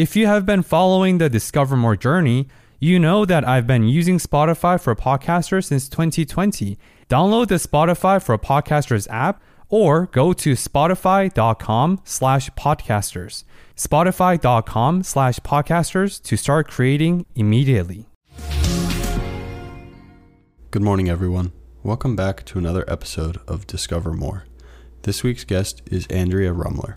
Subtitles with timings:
[0.00, 4.16] If you have been following the Discover More journey, you know that I've been using
[4.16, 6.78] Spotify for Podcasters since 2020.
[7.10, 13.44] Download the Spotify for Podcasters app or go to spotify.com slash podcasters.
[13.76, 18.08] Spotify.com slash podcasters to start creating immediately.
[20.70, 21.52] Good morning, everyone.
[21.82, 24.46] Welcome back to another episode of Discover More.
[25.02, 26.94] This week's guest is Andrea Rumler.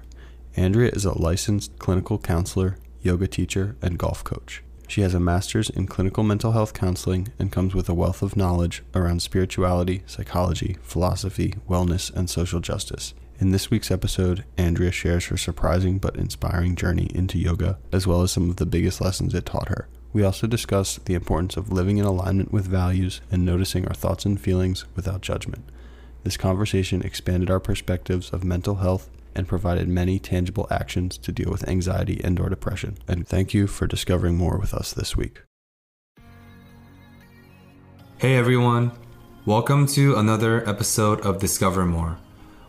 [0.56, 4.64] Andrea is a licensed clinical counselor, yoga teacher, and golf coach.
[4.88, 8.36] She has a master's in clinical mental health counseling and comes with a wealth of
[8.36, 13.14] knowledge around spirituality, psychology, philosophy, wellness, and social justice.
[13.40, 18.22] In this week's episode, Andrea shares her surprising but inspiring journey into yoga, as well
[18.22, 19.88] as some of the biggest lessons it taught her.
[20.14, 24.26] We also discuss the importance of living in alignment with values and noticing our thoughts
[24.26, 25.64] and feelings without judgment.
[26.24, 31.50] This conversation expanded our perspectives of mental health and provided many tangible actions to deal
[31.50, 32.98] with anxiety and or depression.
[33.08, 35.42] And thank you for discovering more with us this week.
[38.18, 38.92] Hey everyone,
[39.46, 42.18] welcome to another episode of Discover More,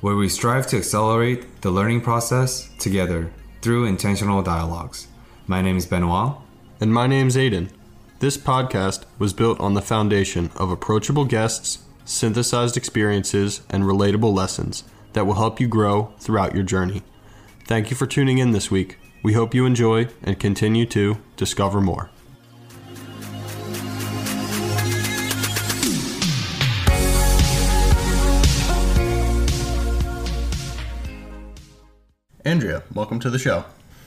[0.01, 3.31] where we strive to accelerate the learning process together
[3.63, 5.07] through intentional dialogues.
[5.47, 6.39] My name is Benoit.
[6.81, 7.71] And my name is Aiden.
[8.19, 14.85] This podcast was built on the foundation of approachable guests, synthesized experiences, and relatable lessons
[15.15, 17.03] that will help you grow throughout your journey.
[17.67, 18.99] Thank you for tuning in this week.
[19.23, 22.11] We hope you enjoy and continue to discover more.
[32.45, 33.65] Andrea, welcome to the show.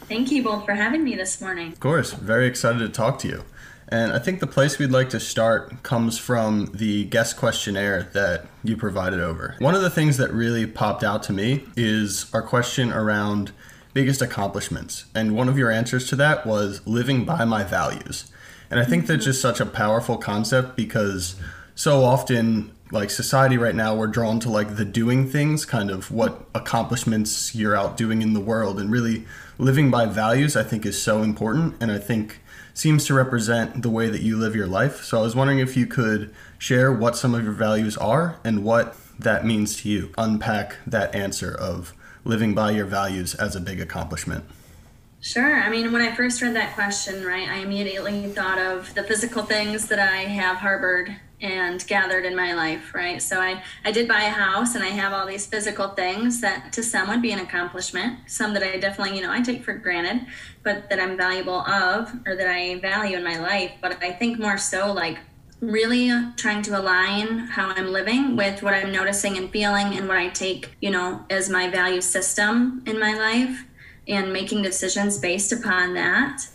[0.08, 1.74] Thank you both for having me this morning.
[1.74, 3.44] Of course, very excited to talk to you.
[3.90, 8.46] And I think the place we'd like to start comes from the guest questionnaire that
[8.64, 9.56] you provided over.
[9.60, 13.52] One of the things that really popped out to me is our question around
[13.94, 15.06] biggest accomplishments.
[15.16, 18.32] And one of your answers to that was living by my values.
[18.70, 21.36] And I think that's just such a powerful concept because
[21.74, 26.10] so often like society right now we're drawn to like the doing things kind of
[26.12, 29.26] what accomplishments you're out doing in the world and really
[29.58, 32.40] living by values i think is so important and i think
[32.78, 35.04] seems to represent the way that you live your life.
[35.04, 38.64] So i was wondering if you could share what some of your values are and
[38.64, 40.12] what that means to you.
[40.16, 44.46] Unpack that answer of living by your values as a big accomplishment.
[45.22, 45.60] Sure.
[45.60, 49.42] I mean, when I first read that question, right, I immediately thought of the physical
[49.42, 53.22] things that I have harbored and gathered in my life, right?
[53.22, 56.74] So I, I did buy a house and I have all these physical things that
[56.74, 59.74] to some would be an accomplishment, some that I definitely, you know, I take for
[59.74, 60.26] granted,
[60.64, 63.72] but that I'm valuable of or that I value in my life.
[63.82, 65.20] But I think more so like
[65.62, 70.18] really trying to align how I'm living with what I'm noticing and feeling and what
[70.18, 73.66] I take, you know, as my value system in my life
[74.08, 76.48] and making decisions based upon that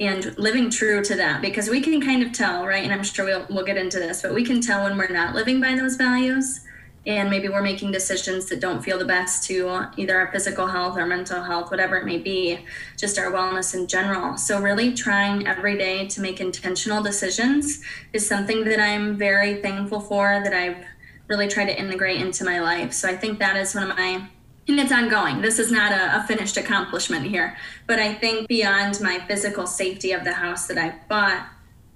[0.00, 3.24] and living true to that because we can kind of tell right and i'm sure
[3.24, 5.96] we'll, we'll get into this but we can tell when we're not living by those
[5.96, 6.60] values
[7.08, 10.98] and maybe we're making decisions that don't feel the best to either our physical health
[10.98, 12.58] or mental health whatever it may be
[12.96, 14.36] just our wellness in general.
[14.36, 17.80] So really trying every day to make intentional decisions
[18.12, 20.84] is something that i'm very thankful for that i've
[21.28, 22.92] really tried to integrate into my life.
[22.92, 24.28] So i think that is one of my
[24.68, 25.40] and it's ongoing.
[25.40, 27.56] This is not a, a, finished accomplishment here.
[27.86, 31.48] But I think beyond my physical safety of the house that I've bought,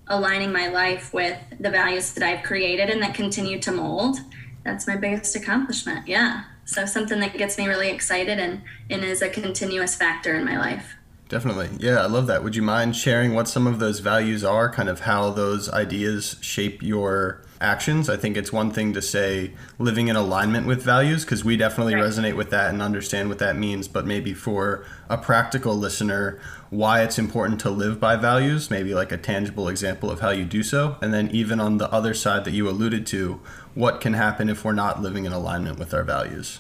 [0.09, 4.19] aligning my life with the values that I've created and that continue to mold,
[4.65, 6.09] that's my biggest accomplishment.
[6.09, 6.45] Yeah.
[6.65, 10.59] So something that gets me really excited and, and is a continuous factor in my
[10.59, 10.97] life.
[11.29, 11.71] Definitely.
[11.79, 12.43] Yeah, I love that.
[12.43, 16.37] Would you mind sharing what some of those values are, kind of how those ideas
[16.41, 18.11] shape your actions.
[18.11, 21.95] I think it's one thing to say living in alignment with values because we definitely
[21.95, 22.05] right.
[22.05, 23.89] resonate with that and understand what that means.
[23.89, 29.13] But maybe for a practical listener, why it's important to live by values, maybe like
[29.13, 30.97] a tangible example of how you do so.
[31.01, 33.41] And then, even on the other side that you alluded to,
[33.75, 36.59] what can happen if we're not living in alignment with our values?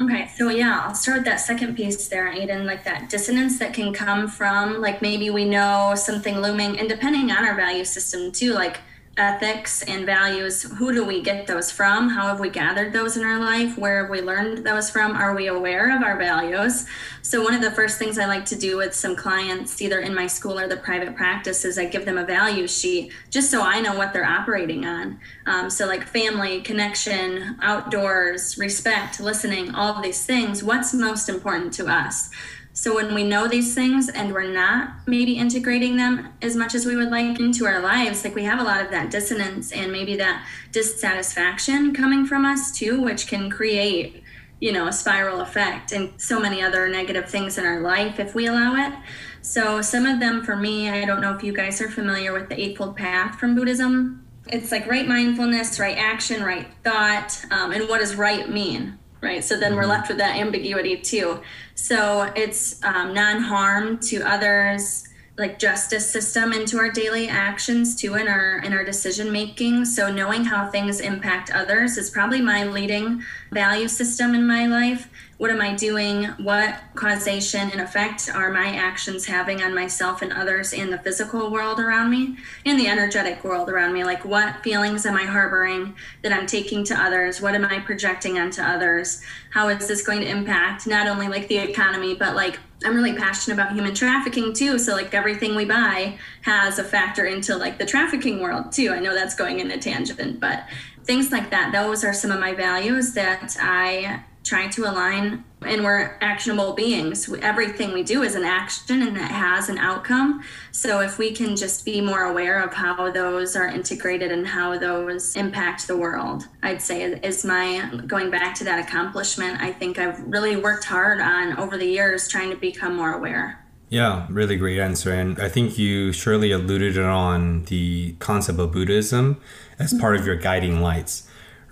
[0.00, 3.72] Okay, so yeah, I'll start with that second piece there, Aiden, like that dissonance that
[3.72, 8.32] can come from, like maybe we know something looming, and depending on our value system
[8.32, 8.80] too, like
[9.16, 10.62] ethics and values.
[10.62, 12.10] Who do we get those from?
[12.10, 13.78] How have we gathered those in our life?
[13.78, 15.12] Where have we learned those from?
[15.12, 16.86] Are we aware of our values?
[17.22, 20.14] So one of the first things i like to do with some clients either in
[20.14, 23.62] my school or the private practice is i give them a value sheet just so
[23.62, 25.18] i know what they're operating on.
[25.46, 31.72] Um, so like family connection outdoors respect listening all of these things what's most important
[31.74, 32.30] to us
[32.76, 36.84] so when we know these things and we're not maybe integrating them as much as
[36.84, 39.92] we would like into our lives, like we have a lot of that dissonance and
[39.92, 44.24] maybe that dissatisfaction coming from us too, which can create,
[44.58, 48.34] you know, a spiral effect and so many other negative things in our life if
[48.34, 48.92] we allow it.
[49.40, 52.48] So some of them for me, I don't know if you guys are familiar with
[52.48, 54.26] the Eightfold Path from Buddhism.
[54.48, 58.98] It's like right mindfulness, right action, right thought, um, and what does right mean?
[59.24, 59.42] Right?
[59.42, 61.40] So then we're left with that ambiguity too.
[61.74, 68.14] So it's um, non harm to others, like justice system into our daily actions too
[68.14, 72.62] in our in our decision making so knowing how things impact others is probably my
[72.64, 76.24] leading value system in my life what am I doing?
[76.38, 81.50] What causation and effect are my actions having on myself and others in the physical
[81.50, 84.04] world around me and the energetic world around me?
[84.04, 87.40] Like, what feelings am I harboring that I'm taking to others?
[87.40, 89.22] What am I projecting onto others?
[89.50, 93.14] How is this going to impact not only like the economy, but like I'm really
[93.14, 94.78] passionate about human trafficking too.
[94.78, 98.92] So like everything we buy has a factor into like the trafficking world too.
[98.92, 100.64] I know that's going in a tangent, but
[101.04, 101.72] things like that.
[101.72, 107.32] Those are some of my values that I trying to align and we're actionable beings.
[107.40, 110.42] Everything we do is an action and that has an outcome.
[110.72, 114.78] So if we can just be more aware of how those are integrated and how
[114.78, 119.98] those impact the world i'd say is my going back to that accomplishment i think
[119.98, 123.60] i've really worked hard on over the years trying to become more aware.
[123.90, 125.12] Yeah, really great answer.
[125.12, 129.40] And I think you surely alluded it on the concept of Buddhism
[129.78, 131.23] as part of your guiding lights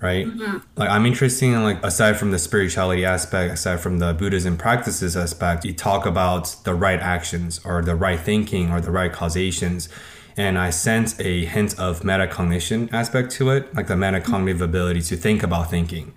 [0.03, 0.27] right?
[0.27, 0.57] Mm-hmm.
[0.75, 5.15] Like I'm interested in like aside from the spirituality aspect, aside from the Buddhism practices
[5.15, 9.87] aspect, you talk about the right actions or the right thinking or the right causations.
[10.35, 15.15] And I sense a hint of metacognition aspect to it, like the metacognitive ability to
[15.15, 16.13] think about thinking.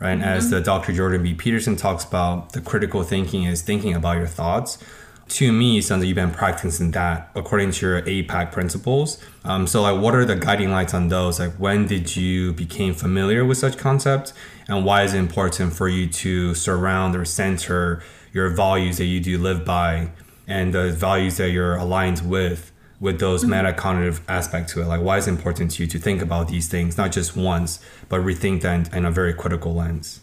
[0.00, 0.18] Right.
[0.18, 0.22] Mm-hmm.
[0.22, 0.92] As the Dr.
[0.92, 1.34] Jordan B.
[1.34, 4.78] Peterson talks about, the critical thinking is thinking about your thoughts
[5.28, 9.22] to me, it sounds like you've been practicing that according to your APAC principles.
[9.44, 11.38] Um, so, like, what are the guiding lights on those?
[11.38, 14.32] Like, when did you become familiar with such concepts,
[14.68, 18.02] and why is it important for you to surround or center
[18.32, 20.10] your values that you do live by,
[20.46, 23.52] and the values that you're aligned with, with those mm-hmm.
[23.52, 24.86] metacognitive aspect to it?
[24.86, 27.80] Like, why is it important to you to think about these things not just once,
[28.08, 30.20] but rethink them in a very critical lens?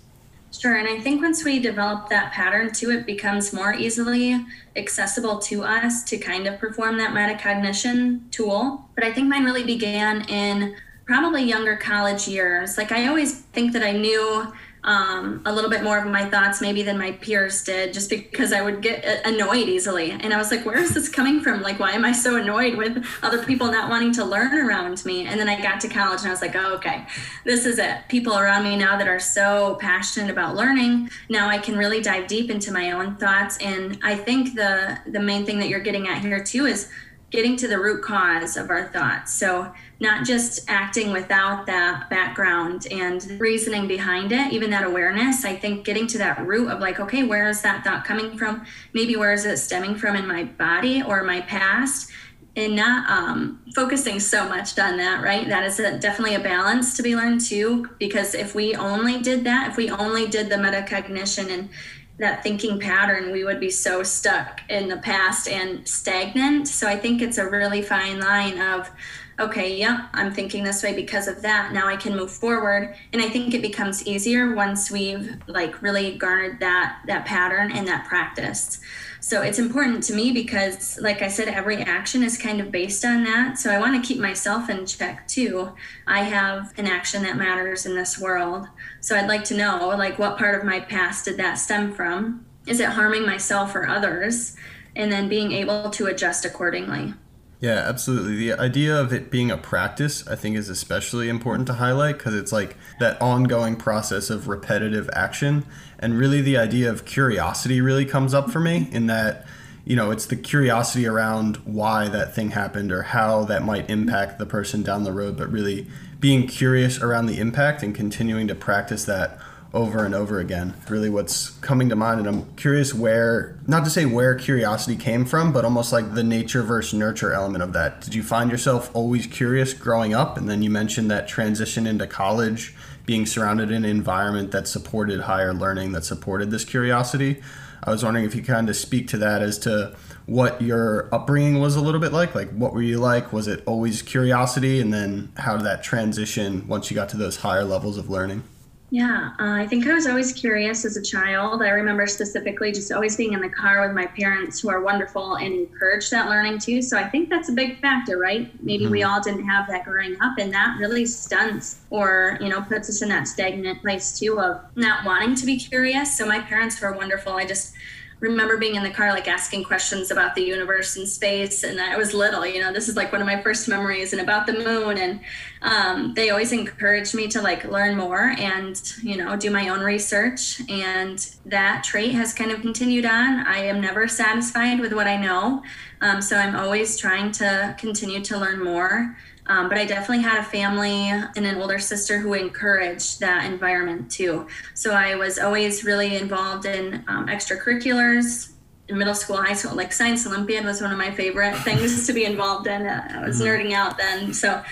[0.60, 0.75] Sure.
[0.75, 5.63] And I think once we develop that pattern too, it becomes more easily accessible to
[5.63, 8.90] us to kind of perform that metacognition tool.
[8.96, 10.75] But I think mine really began in
[11.06, 12.78] probably younger college years.
[12.78, 14.52] Like I always think that I knew
[14.86, 18.54] um, a little bit more of my thoughts maybe than my peers did just because
[18.54, 20.12] I would get annoyed easily.
[20.12, 21.64] And I was like, where is this coming from?
[21.64, 25.26] Like, why am I so annoyed with other people not wanting to learn around me?
[25.26, 27.06] And then I got to college and I was like, oh, okay,
[27.44, 28.08] this is it.
[28.10, 32.28] People around me now that are so passionate about learning, now I can really dive
[32.28, 33.58] deep into my own thoughts.
[33.58, 36.90] And I think the the main thing that you're getting at here too is
[37.31, 39.34] getting to the root cause of our thoughts.
[39.34, 45.45] So, not just acting without that background and reasoning behind it, even that awareness.
[45.45, 48.65] I think getting to that root of like, okay, where is that thought coming from?
[48.94, 52.12] Maybe where is it stemming from in my body or my past?
[52.57, 55.47] And not um, focusing so much on that, right?
[55.47, 57.90] That is a, definitely a balance to be learned too.
[57.99, 61.69] Because if we only did that, if we only did the metacognition and
[62.18, 66.69] that thinking pattern, we would be so stuck in the past and stagnant.
[66.69, 68.90] So I think it's a really fine line of,
[69.39, 71.73] okay, yeah, I'm thinking this way because of that.
[71.73, 72.95] Now I can move forward.
[73.13, 77.87] And I think it becomes easier once we've like really garnered that that pattern and
[77.87, 78.80] that practice.
[79.19, 83.04] So it's important to me because, like I said, every action is kind of based
[83.04, 83.57] on that.
[83.57, 85.73] So I want to keep myself in check too.
[86.06, 88.68] I have an action that matters in this world.
[89.01, 92.45] So I'd like to know, like, what part of my past did that stem from?
[92.68, 94.56] Is it harming myself or others?
[94.95, 97.15] And then being able to adjust accordingly.
[97.62, 98.35] Yeah, absolutely.
[98.35, 102.35] The idea of it being a practice, I think, is especially important to highlight because
[102.35, 105.66] it's like that ongoing process of repetitive action.
[105.97, 109.45] And really, the idea of curiosity really comes up for me in that,
[109.85, 114.38] you know, it's the curiosity around why that thing happened or how that might impact
[114.38, 115.88] the person down the road, but really
[116.19, 119.40] being curious around the impact and continuing to practice that
[119.76, 120.74] over and over again.
[120.90, 125.26] Really, what's coming to mind, and I'm curious where, not to say where curiosity came
[125.26, 128.02] from, but almost like the nature versus nurture element of that.
[128.02, 130.38] Did you find yourself always curious growing up?
[130.38, 132.74] And then you mentioned that transition into college,
[133.06, 137.44] being surrounded in an environment that supported higher learning, that supported this curiosity.
[137.84, 141.60] I was wondering if you kind of speak to that as to what your upbringing
[141.60, 142.34] was a little bit like.
[142.34, 143.32] Like, what were you like?
[143.32, 144.80] Was it always curiosity?
[144.80, 148.44] And then how did that transition once you got to those higher levels of learning?
[148.92, 151.63] Yeah, uh, I think I was always curious as a child.
[151.63, 155.35] I remember specifically just always being in the car with my parents who are wonderful
[155.35, 156.83] and encourage that learning too.
[156.83, 158.49] So I think that's a big factor, right?
[158.63, 158.92] Maybe mm-hmm.
[158.92, 162.87] we all didn't have that growing up, and that really stunts or, you know, puts
[162.87, 166.15] us in that stagnant place too of not wanting to be curious.
[166.15, 167.33] So my parents were wonderful.
[167.33, 167.73] I just,
[168.19, 171.98] remember being in the car like asking questions about the universe and space and i
[171.98, 174.54] was little you know this is like one of my first memories and about the
[174.54, 175.19] moon and
[175.62, 179.81] um, they always encouraged me to like learn more and you know do my own
[179.81, 183.45] research and that trait has kind of continued on.
[183.48, 185.64] I am never satisfied with what i know
[186.02, 189.16] um, so i'm always trying to continue to learn more
[189.47, 194.09] um, but I definitely had a family and an older sister who encouraged that environment
[194.09, 194.47] too.
[194.73, 198.52] So I was always really involved in um, extracurriculars.
[198.87, 202.14] In middle school, high school, like Science Olympiad was one of my favorite things to
[202.14, 202.85] be involved in.
[202.85, 203.47] Uh, I was mm-hmm.
[203.47, 204.31] nerding out then.
[204.33, 204.64] So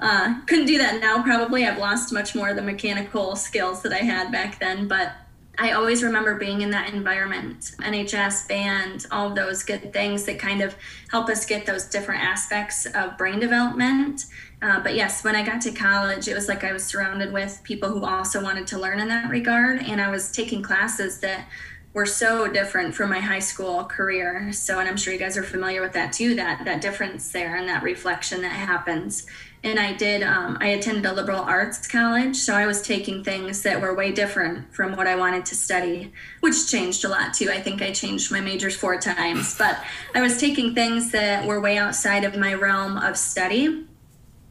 [0.00, 1.66] uh, couldn't do that now, probably.
[1.66, 4.88] I've lost much more of the mechanical skills that I had back then.
[4.88, 5.12] But
[5.60, 10.62] I always remember being in that environment, NHS, band, all those good things that kind
[10.62, 10.74] of
[11.10, 14.24] help us get those different aspects of brain development.
[14.62, 17.60] Uh, but yes, when I got to college, it was like I was surrounded with
[17.62, 19.80] people who also wanted to learn in that regard.
[19.82, 21.46] And I was taking classes that
[21.92, 24.54] were so different from my high school career.
[24.54, 27.56] So, and I'm sure you guys are familiar with that too, that, that difference there
[27.56, 29.26] and that reflection that happens
[29.62, 30.22] and I did.
[30.22, 34.12] Um, I attended a liberal arts college, so I was taking things that were way
[34.12, 37.50] different from what I wanted to study, which changed a lot too.
[37.50, 39.78] I think I changed my majors four times, but
[40.14, 43.86] I was taking things that were way outside of my realm of study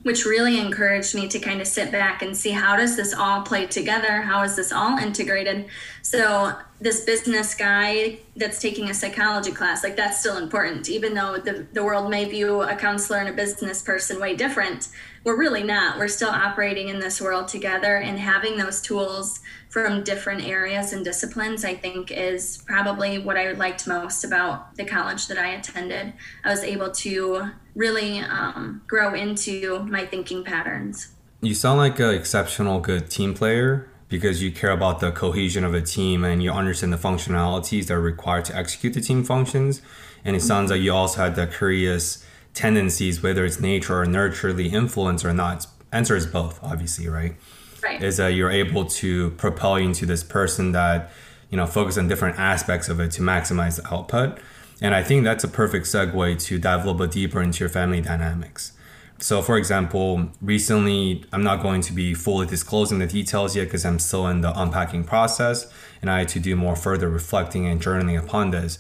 [0.04, 3.42] which really encouraged me to kind of sit back and see how does this all
[3.42, 4.22] play together?
[4.22, 5.66] How is this all integrated?
[6.02, 11.38] So this business guy that's taking a psychology class like that's still important even though
[11.38, 14.88] the, the world may view a counselor and a business person way different
[15.24, 15.98] we're really not.
[15.98, 21.06] We're still operating in this world together and having those tools from different areas and
[21.06, 26.14] disciplines i think is probably what i liked most about the college that i attended.
[26.44, 31.10] I was able to really um, grow into my thinking patterns.
[31.42, 35.74] You sound like an exceptional good team player because you care about the cohesion of
[35.74, 39.82] a team and you understand the functionalities that are required to execute the team functions.
[40.26, 44.72] And it sounds like you also had the curious tendencies, whether it's nature or nurturely
[44.72, 45.66] influence or not.
[45.92, 47.36] Answer is both, obviously, right?
[47.82, 48.02] Right.
[48.02, 51.12] Is that you're able to propel you into this person that,
[51.50, 54.40] you know, focus on different aspects of it to maximize the output.
[54.82, 57.70] And I think that's a perfect segue to dive a little bit deeper into your
[57.70, 58.74] family dynamics.
[59.22, 63.86] So, for example, recently, I'm not going to be fully disclosing the details yet because
[63.86, 65.70] I'm still in the unpacking process
[66.02, 68.80] and I had to do more further reflecting and journaling upon this.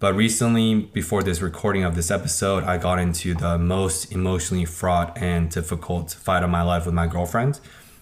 [0.00, 5.18] But recently, before this recording of this episode, I got into the most emotionally fraught
[5.20, 7.58] and difficult fight of my life with my girlfriend,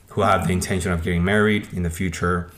[0.08, 2.50] who I have the intention of getting married in the future.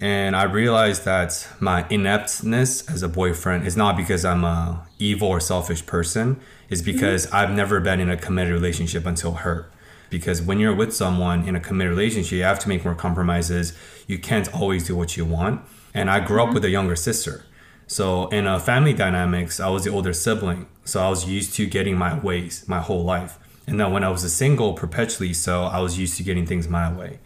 [0.00, 5.28] And I realized that my ineptness as a boyfriend is not because I'm a evil
[5.28, 7.36] or selfish person is because mm-hmm.
[7.36, 9.70] I've never been in a committed relationship until her.
[10.08, 13.74] Because when you're with someone in a committed relationship, you have to make more compromises.
[14.08, 15.60] You can't always do what you want.
[15.94, 16.48] And I grew mm-hmm.
[16.48, 17.44] up with a younger sister.
[17.90, 20.68] So in a family dynamics, I was the older sibling.
[20.84, 23.36] So I was used to getting my ways my whole life.
[23.66, 26.68] And then when I was a single perpetually, so I was used to getting things
[26.68, 27.18] my way.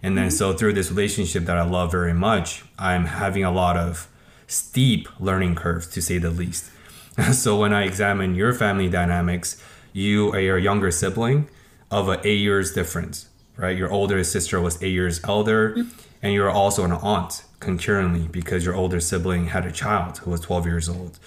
[0.00, 0.36] And then mm-hmm.
[0.36, 4.08] so through this relationship that I love very much, I'm having a lot of
[4.46, 6.70] steep learning curves to say the least.
[7.32, 9.60] so when I examine your family dynamics,
[9.92, 11.48] you are your younger sibling
[11.90, 13.76] of an eight years difference, right?
[13.76, 15.88] Your older sister was eight years elder, mm-hmm.
[16.22, 20.40] and you're also an aunt concurrently because your older sibling had a child who was
[20.40, 21.18] 12 years old.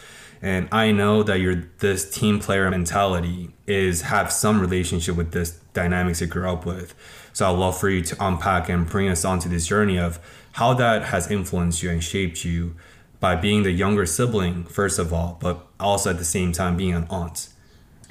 [0.42, 5.52] And I know that your this team player mentality is have some relationship with this
[5.74, 6.94] dynamics you grew up with.
[7.34, 10.20] So I'd love for you to unpack and bring us onto this journey of
[10.54, 12.76] how that has influenced you and shaped you
[13.20, 16.94] by being the younger sibling, first of all, but also at the same time being
[16.94, 17.50] an aunt?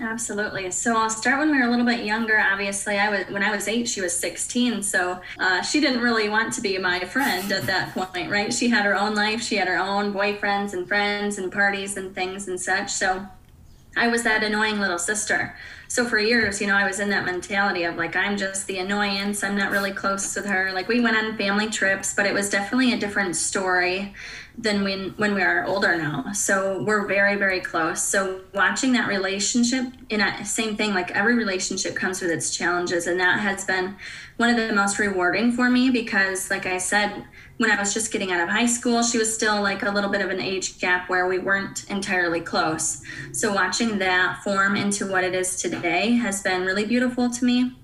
[0.01, 0.71] Absolutely.
[0.73, 2.39] So I'll start when we were a little bit younger.
[2.39, 4.83] Obviously, I was when I was eight, she was 16.
[4.83, 8.53] So uh, she didn't really want to be my friend at that point, right?
[8.53, 9.41] She had her own life.
[9.41, 12.91] She had her own boyfriends and friends and parties and things and such.
[12.91, 13.25] So
[13.97, 15.57] I was that annoying little sister.
[15.87, 18.79] So for years, you know, I was in that mentality of like, I'm just the
[18.79, 19.45] annoyance.
[19.45, 20.73] I'm not really close with her.
[20.73, 24.13] Like we went on family trips, but it was definitely a different story
[24.57, 26.33] than when when we are older now.
[26.33, 28.03] So we're very very close.
[28.03, 33.07] So watching that relationship in a same thing like every relationship comes with its challenges
[33.07, 33.97] and that has been
[34.37, 37.25] one of the most rewarding for me because like I said
[37.57, 40.11] when I was just getting out of high school, she was still like a little
[40.11, 43.01] bit of an age gap where we weren't entirely close.
[43.33, 47.77] So watching that form into what it is today has been really beautiful to me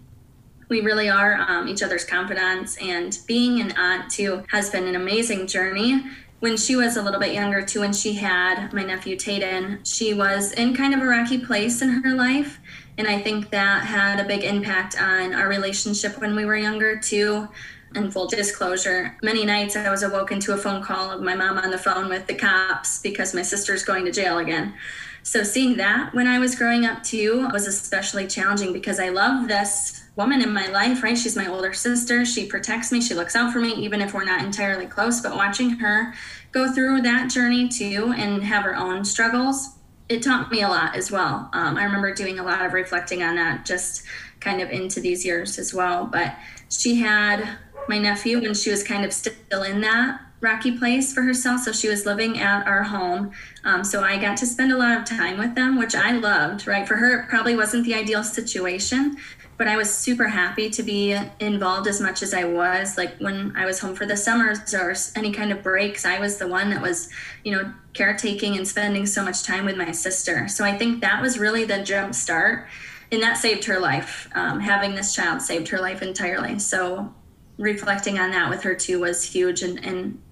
[0.71, 4.95] we really are um, each other's confidants and being an aunt too has been an
[4.95, 6.05] amazing journey
[6.41, 10.15] when she was a little bit younger too when she had my nephew Tayden, she
[10.15, 12.59] was in kind of a rocky place in her life
[13.01, 16.99] and I think that had a big impact on our relationship when we were younger
[16.99, 17.49] too.
[17.95, 21.57] And full disclosure, many nights I was awoken to a phone call of my mom
[21.57, 24.75] on the phone with the cops because my sister's going to jail again.
[25.23, 29.49] So seeing that when I was growing up too was especially challenging because I love
[29.49, 31.17] this woman in my life, right?
[31.17, 32.25] She's my older sister.
[32.25, 33.01] She protects me.
[33.01, 35.21] She looks out for me, even if we're not entirely close.
[35.21, 36.15] But watching her
[36.53, 39.77] go through that journey too and have her own struggles,
[40.09, 41.49] it taught me a lot as well.
[41.53, 44.03] Um, I remember doing a lot of reflecting on that just
[44.41, 46.07] kind of into these years as well.
[46.07, 46.35] But
[46.69, 47.59] she had
[47.89, 51.61] my nephew when she was kind of still in that rocky place for herself.
[51.61, 53.33] So she was living at our home.
[53.65, 56.67] Um, so I got to spend a lot of time with them, which I loved,
[56.67, 56.87] right?
[56.87, 59.17] For her, it probably wasn't the ideal situation,
[59.59, 62.97] but I was super happy to be involved as much as I was.
[62.97, 66.39] Like when I was home for the summers or any kind of breaks, I was
[66.39, 67.11] the one that was,
[67.45, 70.49] you know, caretaking and spending so much time with my sister.
[70.49, 72.69] So I think that was really the jump start.
[73.13, 74.29] And that saved her life.
[74.35, 76.59] Um, having this child saved her life entirely.
[76.61, 77.13] So
[77.59, 79.63] reflecting on that with her too was huge.
[79.63, 80.23] And, and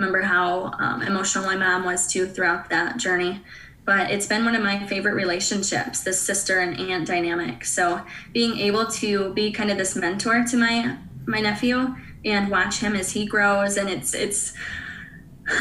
[0.00, 3.40] remember how um, emotional my mom was too throughout that journey
[3.84, 8.00] but it's been one of my favorite relationships this sister and aunt dynamic so
[8.32, 12.96] being able to be kind of this mentor to my my nephew and watch him
[12.96, 14.54] as he grows and it's it's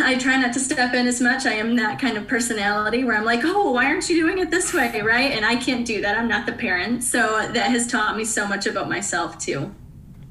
[0.02, 1.48] I try not to step in as much.
[1.48, 4.52] I am that kind of personality where I'm like, oh, why aren't you doing it
[4.52, 5.02] this way?
[5.02, 5.32] Right.
[5.32, 6.16] And I can't do that.
[6.16, 7.04] I'm not the parent.
[7.04, 7.20] So
[7.52, 9.74] that has taught me so much about myself, too.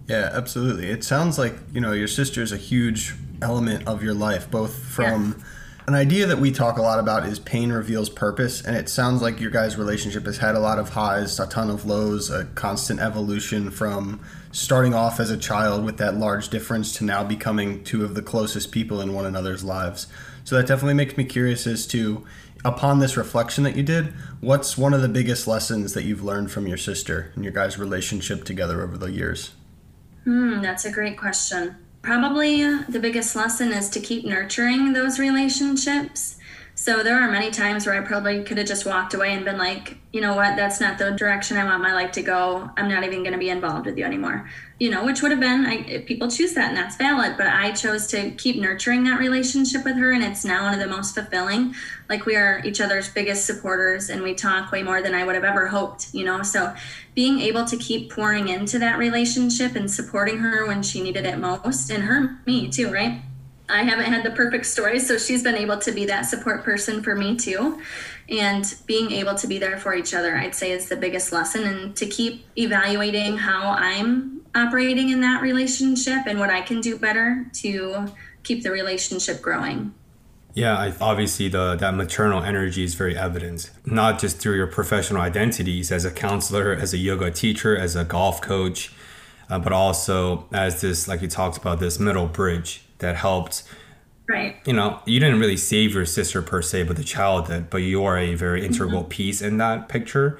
[0.07, 0.91] Yeah, absolutely.
[0.91, 4.79] It sounds like, you know, your sister is a huge element of your life, both
[4.79, 5.37] from.
[5.39, 5.45] Yeah
[5.89, 9.23] an idea that we talk a lot about is pain reveals purpose, and it sounds
[9.23, 12.45] like your guys' relationship has had a lot of highs, a ton of lows, a
[12.45, 14.21] constant evolution from
[14.53, 18.21] starting off as a child with that large difference to now becoming two of the
[18.21, 20.09] closest people in one another's lives.
[20.45, 22.23] So that definitely makes me curious as to,
[22.67, 26.51] upon this reflection that you did, what's one of the biggest lessons that you've learned
[26.51, 29.53] from your sister and your guys' relationship together over the years?
[30.25, 31.77] Hmm, that's a great question.
[32.03, 36.37] Probably the biggest lesson is to keep nurturing those relationships.
[36.75, 39.59] So there are many times where I probably could have just walked away and been
[39.59, 42.71] like, you know what, that's not the direction I want my life to go.
[42.77, 44.49] I'm not even going to be involved with you anymore.
[44.79, 47.73] You know, which would have been, I, people choose that and that's valid, but I
[47.73, 51.17] chose to keep nurturing that relationship with her and it's now one of the most
[51.17, 51.75] fulfilling.
[52.09, 55.35] Like we are each other's biggest supporters and we talk way more than I would
[55.35, 56.45] have ever hoped, you know.
[56.45, 56.75] So
[57.17, 61.39] being able to keep pouring into that relationship and supporting her when she needed it
[61.39, 63.21] most and her, me too, right?
[63.71, 67.03] I haven't had the perfect story, so she's been able to be that support person
[67.03, 67.81] for me too.
[68.31, 71.65] And being able to be there for each other, I'd say, is the biggest lesson.
[71.65, 76.99] And to keep evaluating how I'm operating in that relationship and what I can do
[76.99, 78.07] better to
[78.43, 79.95] keep the relationship growing.
[80.55, 85.21] Yeah, I, obviously the that maternal energy is very evident, not just through your professional
[85.21, 88.93] identities as a counselor, as a yoga teacher, as a golf coach,
[89.51, 93.63] uh, but also as this, like you talked about, this middle bridge that helped.
[94.29, 94.57] Right.
[94.67, 97.79] You know you didn't really save your sister per se but the child did but
[97.79, 99.09] you are a very integral mm-hmm.
[99.09, 100.39] piece in that picture.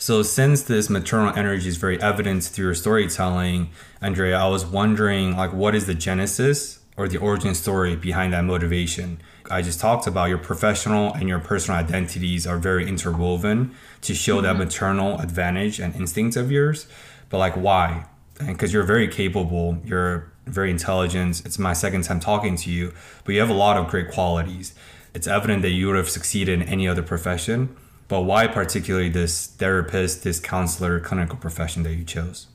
[0.00, 3.70] So since this maternal energy is very evident through your storytelling
[4.00, 8.44] andrea i was wondering like what is the genesis or the origin story behind that
[8.44, 9.20] motivation?
[9.50, 14.36] I just talked about your professional and your personal identities are very interwoven to show
[14.36, 14.44] mm-hmm.
[14.44, 16.86] that maternal advantage and instincts of yours
[17.30, 18.06] but like why?
[18.46, 21.44] Because you're very capable you're very intelligent.
[21.44, 22.92] It's my second time talking to you,
[23.24, 24.74] but you have a lot of great qualities.
[25.14, 27.74] It's evident that you would have succeeded in any other profession,
[28.08, 32.46] but why particularly this therapist, this counselor, clinical profession that you chose?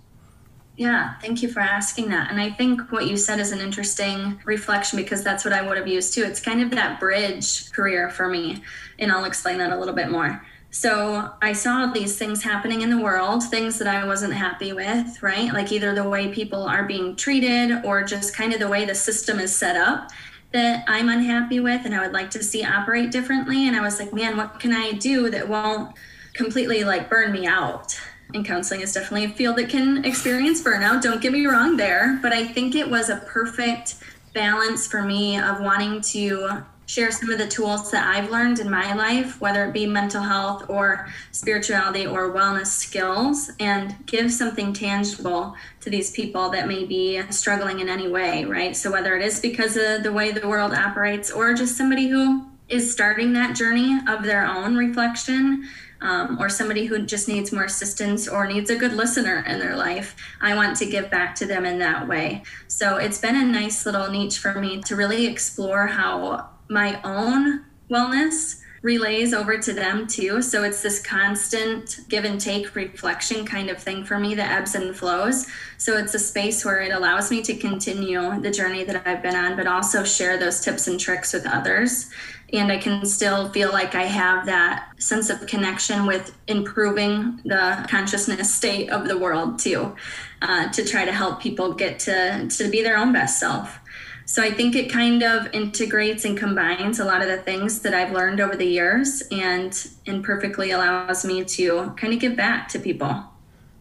[0.76, 2.32] Yeah, thank you for asking that.
[2.32, 5.78] And I think what you said is an interesting reflection because that's what I would
[5.78, 6.24] have used too.
[6.24, 8.64] It's kind of that bridge career for me.
[8.98, 10.44] And I'll explain that a little bit more.
[10.74, 15.22] So I saw these things happening in the world, things that I wasn't happy with,
[15.22, 15.54] right?
[15.54, 18.96] Like either the way people are being treated or just kind of the way the
[18.96, 20.10] system is set up
[20.52, 23.68] that I'm unhappy with and I would like to see operate differently.
[23.68, 25.96] And I was like, man, what can I do that won't
[26.34, 27.96] completely like burn me out.
[28.34, 31.04] And counseling is definitely a field that can experience burnout.
[31.04, 33.98] Don't get me wrong there, but I think it was a perfect
[34.34, 38.70] balance for me of wanting to share some of the tools that I've learned in
[38.70, 44.74] my life, whether it be mental health or spirituality or wellness skills, and give something
[44.74, 48.76] tangible to these people that may be struggling in any way, right?
[48.76, 52.46] So, whether it is because of the way the world operates or just somebody who
[52.70, 55.68] is starting that journey of their own reflection.
[56.02, 59.78] Um, or somebody who just needs more assistance or needs a good listener in their
[59.78, 62.44] life, I want to give back to them in that way.
[62.68, 67.66] So it's been a nice little niche for me to really explore how my own
[67.90, 70.42] wellness relays over to them too.
[70.42, 74.76] So it's this constant give and take reflection kind of thing for me that ebbs
[74.76, 75.48] and flows.
[75.78, 79.36] So it's a space where it allows me to continue the journey that I've been
[79.36, 82.10] on, but also share those tips and tricks with others.
[82.52, 87.86] And I can still feel like I have that sense of connection with improving the
[87.90, 89.96] consciousness state of the world too,
[90.42, 93.80] uh, to try to help people get to, to be their own best self.
[94.26, 97.94] So I think it kind of integrates and combines a lot of the things that
[97.94, 102.70] I've learned over the years and and perfectly allows me to kind of give back
[102.70, 103.24] to people.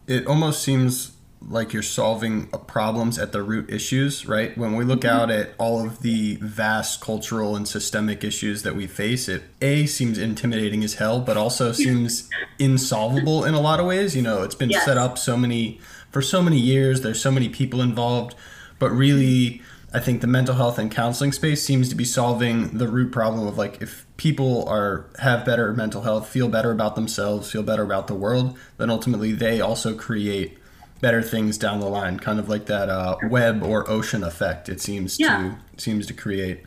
[0.07, 1.13] It almost seems
[1.49, 4.57] like you're solving problems at the root issues, right?
[4.57, 5.21] When we look mm-hmm.
[5.21, 9.85] out at all of the vast cultural and systemic issues that we face, it A
[9.85, 12.29] seems intimidating as hell, but also seems
[12.59, 14.15] insolvable in a lot of ways.
[14.15, 14.85] You know, it's been yes.
[14.85, 15.79] set up so many
[16.11, 18.35] for so many years, there's so many people involved,
[18.77, 22.87] but really I think the mental health and counseling space seems to be solving the
[22.87, 27.51] root problem of like if people are have better mental health, feel better about themselves,
[27.51, 30.57] feel better about the world, then ultimately they also create
[30.99, 34.67] better things down the line, kind of like that uh, web or ocean effect.
[34.67, 35.55] It seems yeah.
[35.75, 36.63] to seems to create.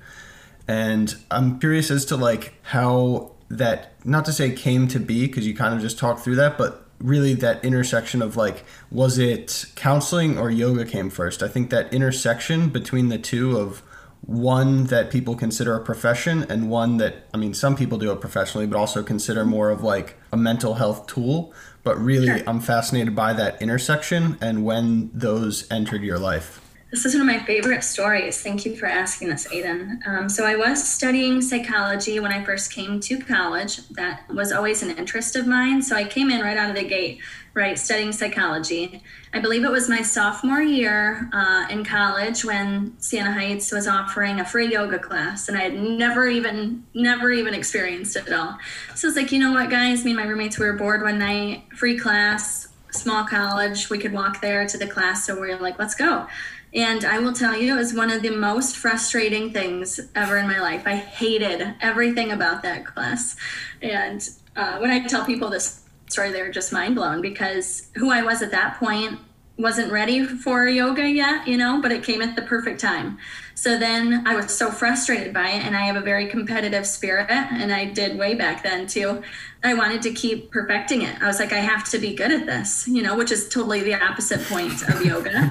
[0.68, 5.46] And I'm curious as to like how that not to say came to be because
[5.46, 9.66] you kind of just talked through that, but really that intersection of like was it
[9.74, 11.42] counseling or yoga came first?
[11.42, 13.82] I think that intersection between the two of
[14.22, 18.20] one that people consider a profession and one that i mean some people do it
[18.20, 21.52] professionally but also consider more of like a mental health tool.
[21.84, 22.48] But really sure.
[22.48, 27.26] i'm fascinated by that intersection and when those entered your life this is one of
[27.26, 28.40] my favorite stories.
[28.40, 30.06] Thank you for asking this, Aiden.
[30.06, 33.88] Um, so, I was studying psychology when I first came to college.
[33.88, 35.82] That was always an interest of mine.
[35.82, 37.20] So, I came in right out of the gate,
[37.54, 39.02] right, studying psychology.
[39.34, 44.38] I believe it was my sophomore year uh, in college when Siena Heights was offering
[44.38, 48.58] a free yoga class, and I had never even, never even experienced it at all.
[48.94, 50.04] So, I was like, you know what, guys?
[50.04, 53.90] Me and my roommates, we were bored one night, free class, small college.
[53.90, 55.26] We could walk there to the class.
[55.26, 56.28] So, we we're like, let's go.
[56.76, 60.46] And I will tell you, it was one of the most frustrating things ever in
[60.46, 60.82] my life.
[60.86, 63.34] I hated everything about that class.
[63.80, 68.22] And uh, when I tell people this story, they're just mind blown because who I
[68.22, 69.18] was at that point
[69.58, 73.16] wasn't ready for yoga yet, you know, but it came at the perfect time.
[73.54, 77.30] So then I was so frustrated by it, and I have a very competitive spirit,
[77.30, 79.22] and I did way back then too.
[79.64, 81.22] I wanted to keep perfecting it.
[81.22, 83.80] I was like, I have to be good at this, you know, which is totally
[83.80, 85.50] the opposite point of yoga.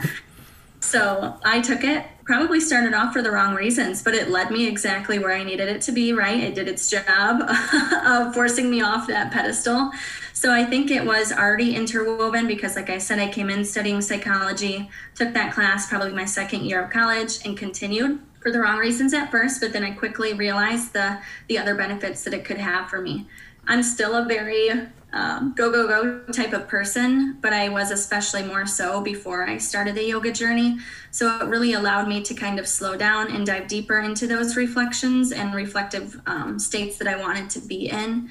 [0.85, 4.67] So I took it, probably started off for the wrong reasons, but it led me
[4.67, 6.39] exactly where I needed it to be, right?
[6.39, 7.41] It did its job
[8.05, 9.91] of forcing me off that pedestal.
[10.33, 13.99] So I think it was already interwoven because, like I said, I came in studying
[13.99, 18.77] psychology, took that class probably my second year of college, and continued for the wrong
[18.77, 21.17] reasons at first, but then I quickly realized the
[21.47, 23.27] the other benefits that it could have for me.
[23.67, 24.69] I'm still a very
[25.15, 29.57] um, go go go type of person, but I was especially more so before I
[29.57, 30.77] started the yoga journey.
[31.11, 34.57] So it really allowed me to kind of slow down and dive deeper into those
[34.57, 38.29] reflections and reflective um, states that I wanted to be in.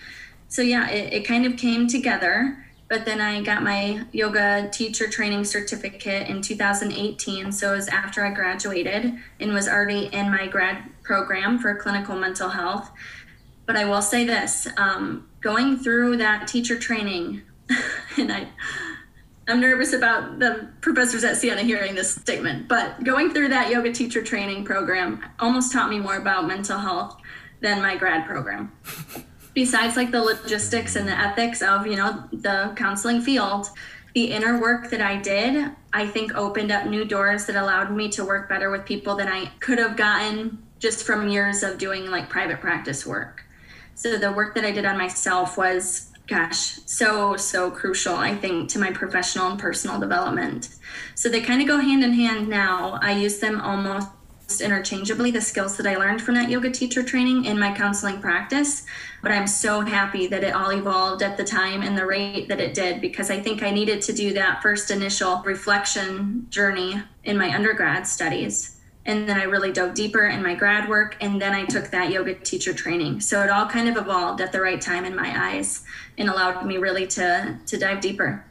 [0.49, 2.59] So yeah, it, it kind of came together.
[2.87, 7.51] But then I got my yoga teacher training certificate in 2018.
[7.51, 12.14] So it was after I graduated and was already in my grad program for clinical
[12.14, 12.90] mental health.
[13.66, 17.42] But I will say this um, going through that teacher training,
[18.18, 18.48] and I,
[19.48, 23.92] I'm nervous about the professors at Siena hearing this statement, but going through that yoga
[23.92, 27.16] teacher training program almost taught me more about mental health
[27.61, 28.72] than my grad program.
[29.55, 33.68] Besides, like the logistics and the ethics of, you know, the counseling field,
[34.14, 38.09] the inner work that I did, I think opened up new doors that allowed me
[38.11, 42.11] to work better with people than I could have gotten just from years of doing
[42.11, 43.44] like private practice work.
[43.95, 48.69] So the work that I did on myself was, gosh, so, so crucial, I think,
[48.71, 50.71] to my professional and personal development.
[51.15, 52.99] So they kind of go hand in hand now.
[53.01, 54.09] I use them almost
[54.61, 58.85] interchangeably the skills that I learned from that yoga teacher training in my counseling practice.
[59.23, 62.61] But I'm so happy that it all evolved at the time and the rate that
[62.61, 67.39] it did because I think I needed to do that first initial reflection journey in
[67.39, 68.74] my undergrad studies.
[69.07, 71.17] And then I really dove deeper in my grad work.
[71.21, 73.21] And then I took that yoga teacher training.
[73.21, 75.85] So it all kind of evolved at the right time in my eyes
[76.17, 78.45] and allowed me really to, to dive deeper.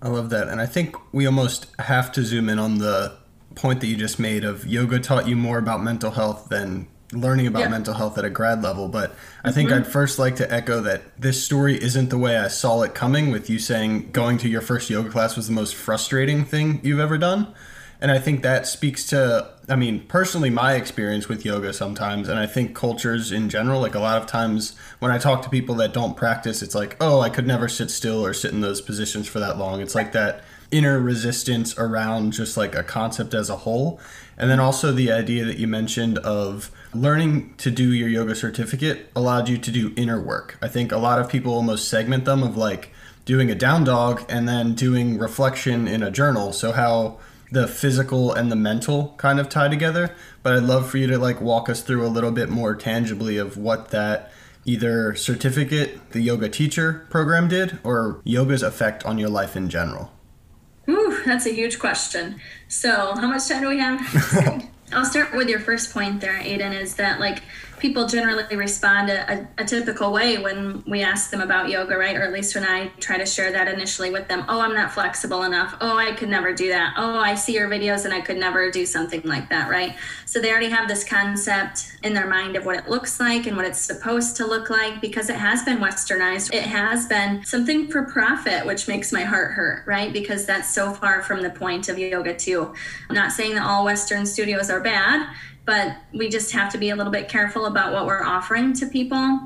[0.00, 0.48] I love that.
[0.48, 3.16] And I think we almost have to zoom in on the
[3.56, 7.46] point that you just made of yoga taught you more about mental health than learning
[7.46, 7.68] about yeah.
[7.68, 8.88] mental health at a grad level.
[8.88, 9.14] But
[9.44, 9.80] I think mm-hmm.
[9.80, 13.30] I'd first like to echo that this story isn't the way I saw it coming,
[13.30, 17.00] with you saying going to your first yoga class was the most frustrating thing you've
[17.00, 17.54] ever done.
[18.00, 22.38] And I think that speaks to, I mean, personally, my experience with yoga sometimes, and
[22.38, 23.80] I think cultures in general.
[23.80, 26.96] Like a lot of times when I talk to people that don't practice, it's like,
[27.00, 29.80] oh, I could never sit still or sit in those positions for that long.
[29.80, 34.00] It's like that inner resistance around just like a concept as a whole.
[34.36, 39.10] And then also the idea that you mentioned of learning to do your yoga certificate
[39.14, 40.58] allowed you to do inner work.
[40.60, 42.90] I think a lot of people almost segment them of like
[43.24, 46.52] doing a down dog and then doing reflection in a journal.
[46.52, 47.18] So, how
[47.50, 50.14] the physical and the mental kind of tie together.
[50.42, 53.36] But I'd love for you to like walk us through a little bit more tangibly
[53.36, 54.32] of what that
[54.64, 60.12] either certificate, the yoga teacher program did, or yoga's effect on your life in general.
[60.88, 62.40] Ooh, that's a huge question.
[62.68, 64.68] So, how much time do we have?
[64.92, 67.42] I'll start with your first point there, Aiden, is that like
[67.78, 72.16] people generally respond a, a, typical way when we ask them about yoga, right?
[72.16, 74.44] Or at least when I try to share that initially with them.
[74.48, 75.76] Oh, I'm not flexible enough.
[75.80, 76.94] Oh, I could never do that.
[76.96, 79.96] Oh, I see your videos and I could never do something like that, right?
[80.24, 83.56] So they already have this concept in their mind of what it looks like and
[83.56, 86.54] what it's supposed to look like because it has been westernized.
[86.54, 90.12] It has been something for profit, which makes my heart hurt, right?
[90.12, 92.72] Because that's so far from the point of yoga, too.
[93.08, 95.28] I'm not saying that all Western studios are bad
[95.66, 98.86] but we just have to be a little bit careful about what we're offering to
[98.86, 99.40] people.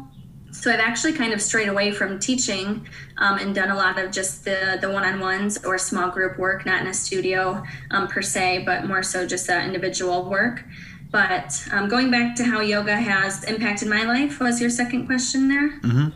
[0.52, 2.86] So I've actually kind of strayed away from teaching
[3.18, 6.80] um, and done a lot of just the the one-on-ones or small group work, not
[6.82, 10.64] in a studio um, per se, but more so just that individual work.
[11.10, 15.48] But um, going back to how yoga has impacted my life was your second question
[15.48, 15.80] there.
[15.80, 16.08] Mm-hmm.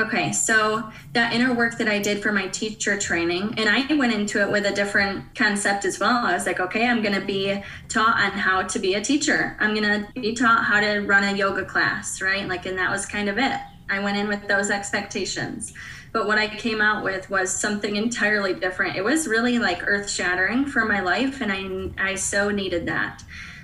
[0.00, 4.14] Okay, so that inner work that I did for my teacher training, and I went
[4.14, 6.24] into it with a different concept as well.
[6.24, 9.58] I was like, okay, I'm going to be taught on how to be a teacher.
[9.60, 12.48] I'm going to be taught how to run a yoga class, right?
[12.48, 13.60] Like, and that was kind of it.
[13.90, 15.74] I went in with those expectations.
[16.12, 18.96] But what I came out with was something entirely different.
[18.96, 23.22] It was really like earth shattering for my life, and I, I so needed that.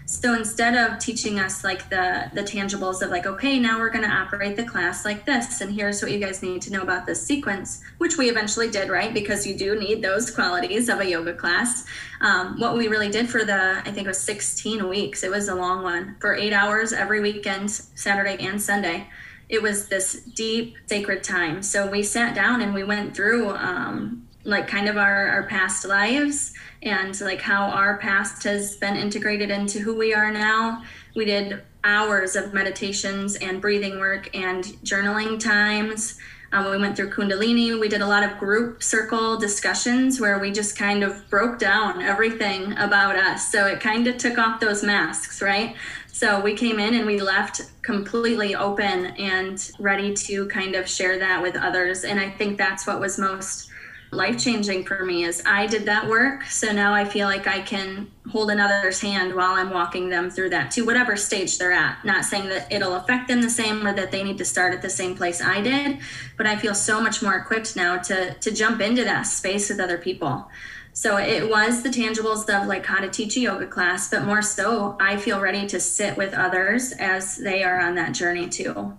[0.09, 4.05] So instead of teaching us like the the tangibles of like, okay, now we're going
[4.05, 7.07] to operate the class like this, and here's what you guys need to know about
[7.07, 9.13] this sequence, which we eventually did, right?
[9.13, 11.85] Because you do need those qualities of a yoga class.
[12.21, 15.25] Um, what we really did for the, I think it was 16 weeks.
[15.25, 19.09] It was a long one for eight hours every weekend, Saturday and Sunday
[19.49, 24.27] it was this deep sacred time so we sat down and we went through um,
[24.45, 26.53] like kind of our, our past lives
[26.87, 30.83] and like how our past has been integrated into who we are now.
[31.15, 36.19] We did hours of meditations and breathing work and journaling times.
[36.53, 37.79] Um, we went through Kundalini.
[37.79, 42.01] We did a lot of group circle discussions where we just kind of broke down
[42.01, 43.51] everything about us.
[43.51, 45.75] So it kind of took off those masks, right?
[46.07, 51.19] So we came in and we left completely open and ready to kind of share
[51.19, 52.05] that with others.
[52.05, 53.71] And I think that's what was most
[54.11, 56.45] life changing for me is I did that work.
[56.45, 60.51] So now I feel like I can hold another's hand while I'm walking them through
[60.51, 62.05] that to whatever stage they're at.
[62.05, 64.83] Not saying that it'll affect them the same or that they need to start at
[64.83, 65.99] the same place I did,
[66.37, 69.81] but I feel so much more equipped now to to jump into that space with
[69.81, 70.49] other people.
[70.93, 74.41] So it was the tangibles of like how to teach a yoga class, but more
[74.41, 78.97] so I feel ready to sit with others as they are on that journey too.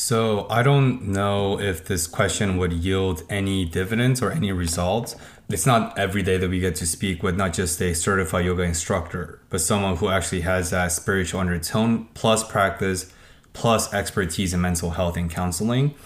[0.00, 5.16] So I don't know if this question would yield any dividends or any results.
[5.48, 8.62] It's not every day that we get to speak with not just a certified yoga
[8.62, 13.12] instructor, but someone who actually has that spiritual undertone plus practice
[13.54, 15.96] plus expertise in mental health and counseling.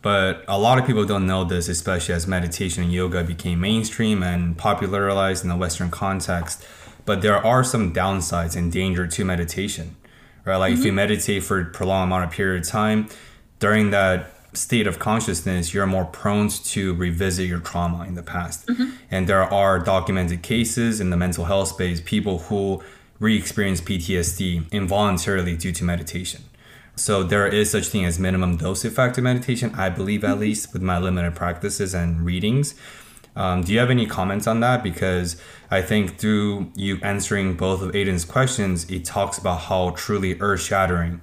[0.00, 4.22] But a lot of people don't know this, especially as meditation and yoga became mainstream
[4.22, 6.64] and popularized in the Western context.
[7.04, 9.96] But there are some downsides and danger to meditation,
[10.44, 10.56] right?
[10.56, 10.80] Like mm-hmm.
[10.82, 13.08] if you meditate for a prolonged amount of period of time,
[13.60, 18.66] during that state of consciousness, you're more prone to revisit your trauma in the past.
[18.66, 18.90] Mm-hmm.
[19.10, 22.82] And there are documented cases in the mental health space, people who
[23.20, 26.42] re experience PTSD involuntarily due to meditation.
[26.96, 30.40] So there is such thing as minimum dose effective meditation, I believe at mm-hmm.
[30.40, 32.74] least with my limited practices and readings.
[33.36, 34.82] Um, do you have any comments on that?
[34.82, 40.38] Because I think through you answering both of Aiden's questions, it talks about how truly
[40.40, 41.20] earth shattering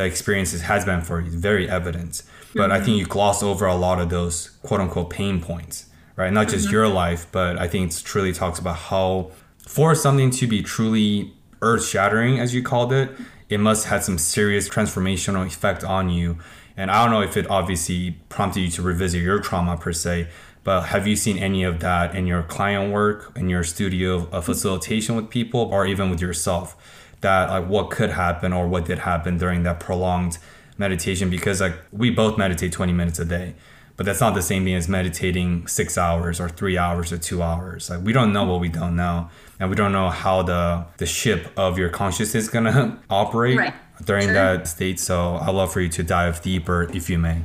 [0.00, 1.28] the experiences has been for you.
[1.28, 2.22] is Very evident.
[2.54, 2.72] But mm-hmm.
[2.72, 5.86] I think you gloss over a lot of those quote unquote pain points,
[6.16, 6.32] right?
[6.32, 6.74] Not just mm-hmm.
[6.74, 9.30] your life, but I think it truly talks about how
[9.66, 13.10] for something to be truly earth shattering, as you called it,
[13.48, 16.38] it must have some serious transformational effect on you.
[16.76, 20.28] And I don't know if it obviously prompted you to revisit your trauma per se,
[20.64, 24.46] but have you seen any of that in your client work, in your studio of
[24.46, 26.76] facilitation with people, or even with yourself?
[27.20, 30.38] That like what could happen or what did happen during that prolonged
[30.78, 31.30] meditation?
[31.30, 33.54] Because like we both meditate 20 minutes a day
[34.00, 37.42] but that's not the same thing as meditating six hours or three hours or two
[37.42, 39.28] hours like we don't know what we don't know
[39.58, 43.74] and we don't know how the the ship of your consciousness is gonna operate right.
[44.06, 44.32] during sure.
[44.32, 47.42] that state so i'd love for you to dive deeper if you may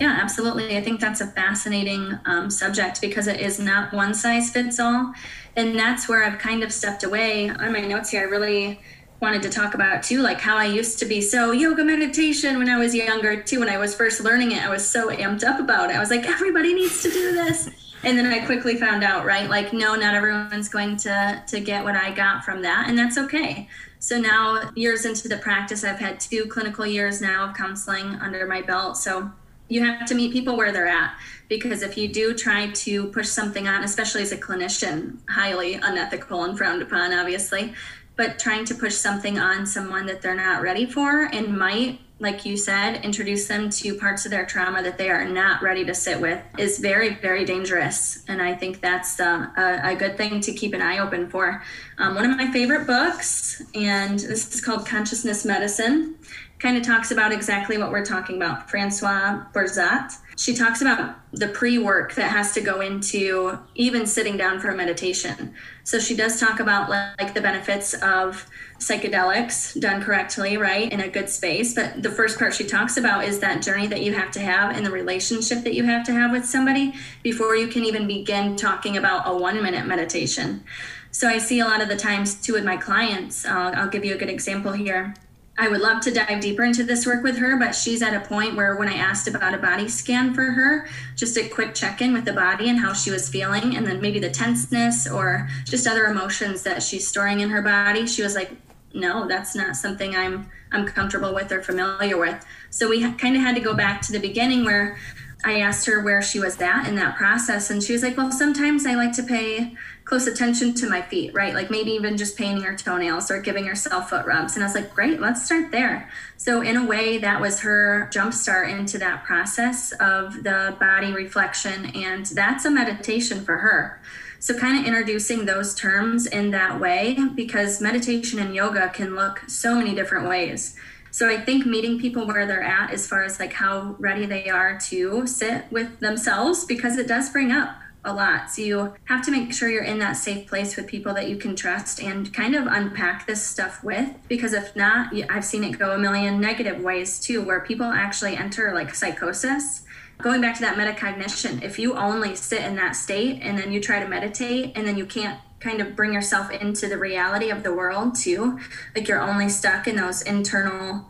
[0.00, 0.76] yeah, absolutely.
[0.76, 5.12] I think that's a fascinating um, subject because it is not one size fits all.
[5.56, 7.50] And that's where I've kind of stepped away.
[7.50, 8.80] On my notes here, I really
[9.20, 12.68] wanted to talk about too, like how I used to be so yoga meditation when
[12.68, 13.60] I was younger too.
[13.60, 15.96] When I was first learning it, I was so amped up about it.
[15.96, 17.68] I was like, everybody needs to do this.
[18.04, 19.50] And then I quickly found out, right?
[19.50, 23.18] Like, no, not everyone's going to to get what I got from that, and that's
[23.18, 23.68] okay.
[23.98, 28.46] So now, years into the practice, I've had two clinical years now of counseling under
[28.46, 28.96] my belt.
[28.96, 29.32] So
[29.68, 31.16] you have to meet people where they're at
[31.48, 36.44] because if you do try to push something on, especially as a clinician, highly unethical
[36.44, 37.74] and frowned upon, obviously
[38.18, 42.44] but trying to push something on someone that they're not ready for and might like
[42.44, 45.94] you said introduce them to parts of their trauma that they are not ready to
[45.94, 50.40] sit with is very very dangerous and i think that's uh, a, a, good thing
[50.40, 51.62] to keep an eye open for
[51.98, 56.16] um, one of my favorite books and this is called consciousness medicine
[56.58, 60.12] kind of talks about exactly what we're talking about Francoise Bourzat.
[60.36, 64.70] she talks about the pre work that has to go into even sitting down for
[64.70, 65.54] a meditation.
[65.88, 68.46] So she does talk about like the benefits of
[68.78, 71.74] psychedelics done correctly, right, in a good space.
[71.74, 74.76] But the first part she talks about is that journey that you have to have
[74.76, 78.54] and the relationship that you have to have with somebody before you can even begin
[78.54, 80.62] talking about a one minute meditation.
[81.10, 83.46] So I see a lot of the times too with my clients.
[83.46, 85.14] Uh, I'll give you a good example here
[85.60, 88.26] I would love to dive deeper into this work with her, but she's at a
[88.26, 92.00] point where when I asked about a body scan for her, just a quick check
[92.00, 95.48] in with the body and how she was feeling, and then maybe the tenseness or
[95.64, 98.52] just other emotions that she's storing in her body, she was like,
[98.94, 102.44] no, that's not something I'm I'm comfortable with or familiar with.
[102.70, 104.98] So we kind of had to go back to the beginning where
[105.44, 108.32] I asked her where she was at in that process, and she was like, "Well,
[108.32, 109.74] sometimes I like to pay
[110.08, 111.52] close attention to my feet, right?
[111.52, 114.74] Like maybe even just painting her toenails or giving herself foot rubs." And I was
[114.74, 119.24] like, "Great, let's start there." So in a way, that was her jumpstart into that
[119.24, 124.00] process of the body reflection, and that's a meditation for her.
[124.40, 129.42] So, kind of introducing those terms in that way because meditation and yoga can look
[129.48, 130.76] so many different ways.
[131.10, 134.48] So I think meeting people where they're at as far as like how ready they
[134.48, 138.50] are to sit with themselves because it does bring up a lot.
[138.50, 141.36] So you have to make sure you're in that safe place with people that you
[141.36, 145.78] can trust and kind of unpack this stuff with because if not, I've seen it
[145.78, 149.84] go a million negative ways too where people actually enter like psychosis.
[150.18, 153.80] Going back to that metacognition, if you only sit in that state and then you
[153.80, 157.62] try to meditate and then you can't kind of bring yourself into the reality of
[157.62, 158.58] the world too.
[158.94, 161.08] Like you're only stuck in those internal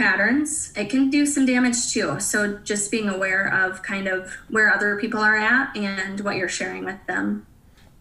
[0.00, 0.72] patterns.
[0.76, 2.18] It can do some damage too.
[2.20, 6.48] So just being aware of kind of where other people are at and what you're
[6.48, 7.46] sharing with them.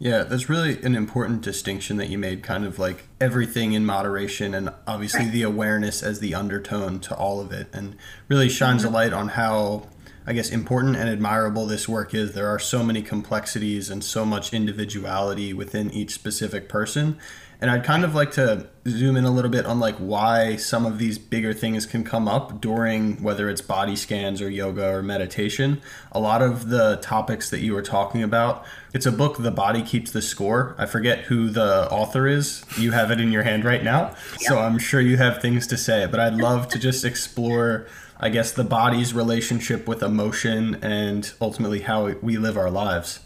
[0.01, 4.53] Yeah, that's really an important distinction that you made, kind of like everything in moderation
[4.53, 5.33] and obviously right.
[5.33, 7.97] the awareness as the undertone to all of it, and
[8.29, 8.93] really shines mm-hmm.
[8.93, 9.89] a light on how
[10.29, 12.33] I guess, important and admirable this work is.
[12.33, 17.17] There are so many complexities and so much individuality within each specific person.
[17.61, 20.85] And I'd kind of like to zoom in a little bit on like why some
[20.85, 25.03] of these bigger things can come up during whether it's body scans or yoga or
[25.03, 25.81] meditation.
[26.13, 29.81] A lot of the topics that you were talking about, it's a book, The Body
[29.81, 30.73] Keeps the Score.
[30.77, 32.63] I forget who the author is.
[32.77, 34.15] You have it in your hand right now.
[34.37, 37.87] So I'm sure you have things to say, but I'd love to just explore
[38.21, 43.21] I guess, the body's relationship with emotion and ultimately how we live our lives.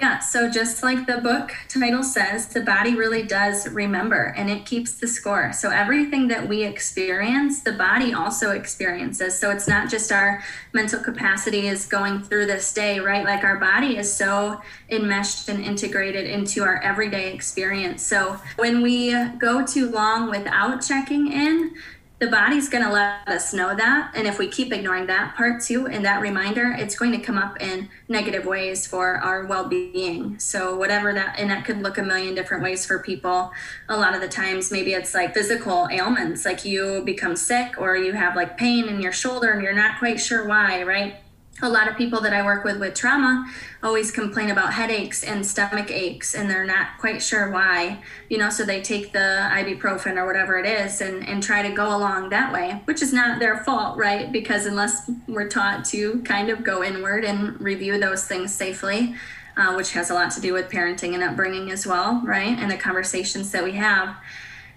[0.00, 4.64] Yeah, so just like the book title says, the body really does remember and it
[4.64, 5.52] keeps the score.
[5.52, 9.38] So everything that we experience, the body also experiences.
[9.38, 13.26] So it's not just our mental capacity is going through this day, right?
[13.26, 18.02] Like our body is so enmeshed and integrated into our everyday experience.
[18.02, 21.74] So when we go too long without checking in,
[22.20, 24.12] the body's going to let us know that.
[24.14, 27.38] And if we keep ignoring that part too, and that reminder, it's going to come
[27.38, 30.38] up in negative ways for our well being.
[30.38, 33.52] So, whatever that, and that could look a million different ways for people.
[33.88, 37.96] A lot of the times, maybe it's like physical ailments, like you become sick or
[37.96, 41.16] you have like pain in your shoulder and you're not quite sure why, right?
[41.62, 43.46] A lot of people that I work with with trauma
[43.82, 48.50] always complain about headaches and stomach aches and they're not quite sure why, you know,
[48.50, 52.30] so they take the ibuprofen or whatever it is and, and try to go along
[52.30, 54.32] that way, which is not their fault, right?
[54.32, 59.14] Because unless we're taught to kind of go inward and review those things safely,
[59.56, 62.58] uh, which has a lot to do with parenting and upbringing as well, right?
[62.58, 64.16] And the conversations that we have.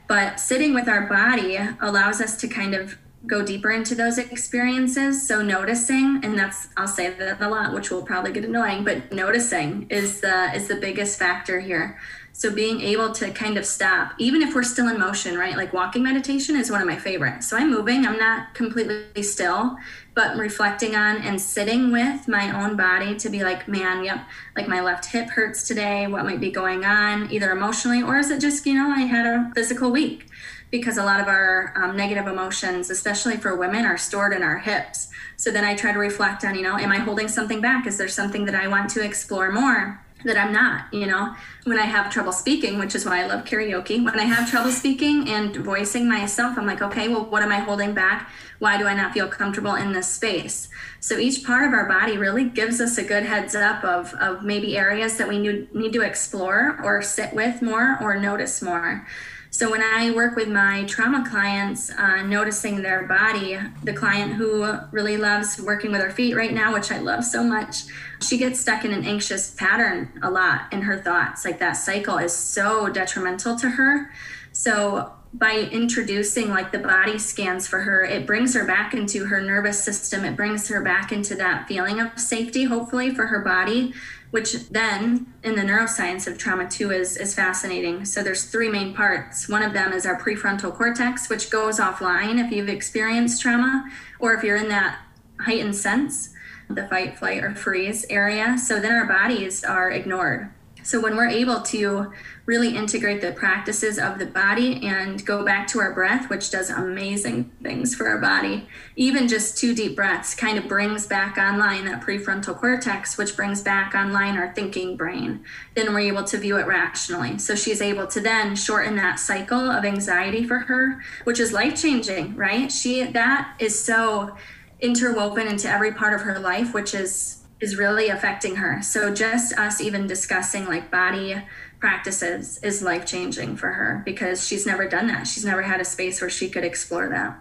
[0.08, 5.28] But sitting with our body allows us to kind of go deeper into those experiences.
[5.28, 9.12] So noticing, and that's I'll say that a lot, which will probably get annoying, but
[9.12, 11.98] noticing is the is the biggest factor here.
[12.36, 15.56] So being able to kind of stop, even if we're still in motion, right?
[15.56, 17.48] Like walking meditation is one of my favorites.
[17.48, 19.78] So I'm moving, I'm not completely still,
[20.16, 24.68] but reflecting on and sitting with my own body to be like, man, yep, like
[24.68, 26.08] my left hip hurts today.
[26.08, 29.28] What might be going on, either emotionally or is it just, you know, I had
[29.28, 30.26] a physical week
[30.74, 34.58] because a lot of our um, negative emotions, especially for women, are stored in our
[34.58, 35.08] hips.
[35.36, 37.86] So then I try to reflect on, you know, am I holding something back?
[37.86, 40.00] Is there something that I want to explore more?
[40.26, 43.44] that I'm not, you know, when I have trouble speaking, which is why I love
[43.44, 44.02] karaoke.
[44.06, 47.60] When I have trouble speaking and voicing myself, I'm like, okay, well, what am I
[47.60, 48.30] holding back?
[48.60, 50.70] Why do I not feel comfortable in this space?
[51.02, 54.44] So each part of our body really gives us a good heads up of, of
[54.44, 59.06] maybe areas that we need, need to explore or sit with more or notice more.
[59.54, 64.80] So when I work with my trauma clients, uh, noticing their body, the client who
[64.90, 67.84] really loves working with her feet right now, which I love so much,
[68.20, 71.46] she gets stuck in an anxious pattern a lot in her thoughts.
[71.46, 74.12] Like that cycle is so detrimental to her.
[74.54, 79.40] So by introducing like the body scans for her, it brings her back into her
[79.40, 80.26] nervous system.
[80.26, 83.94] It brings her back into that feeling of safety, hopefully, for her body
[84.34, 88.04] which then in the neuroscience of trauma too is, is fascinating.
[88.04, 89.48] So there's three main parts.
[89.48, 94.34] One of them is our prefrontal cortex, which goes offline if you've experienced trauma or
[94.34, 94.98] if you're in that
[95.42, 96.34] heightened sense,
[96.68, 98.58] the fight, flight, or freeze area.
[98.58, 100.50] So then our bodies are ignored.
[100.84, 102.12] So when we're able to
[102.46, 106.70] really integrate the practices of the body and go back to our breath, which does
[106.70, 108.68] amazing things for our body.
[108.98, 113.62] Even just two deep breaths kind of brings back online that prefrontal cortex, which brings
[113.62, 115.44] back online our thinking brain.
[115.74, 117.38] Then we're able to view it rationally.
[117.38, 121.82] So she's able to then shorten that cycle of anxiety for her, which is life
[121.82, 122.70] changing, right?
[122.72, 124.36] She that is so
[124.82, 128.82] interwoven into every part of her life, which is is really affecting her.
[128.82, 131.42] So just us even discussing like body
[131.80, 135.28] practices is life changing for her because she's never done that.
[135.28, 137.40] She's never had a space where she could explore that.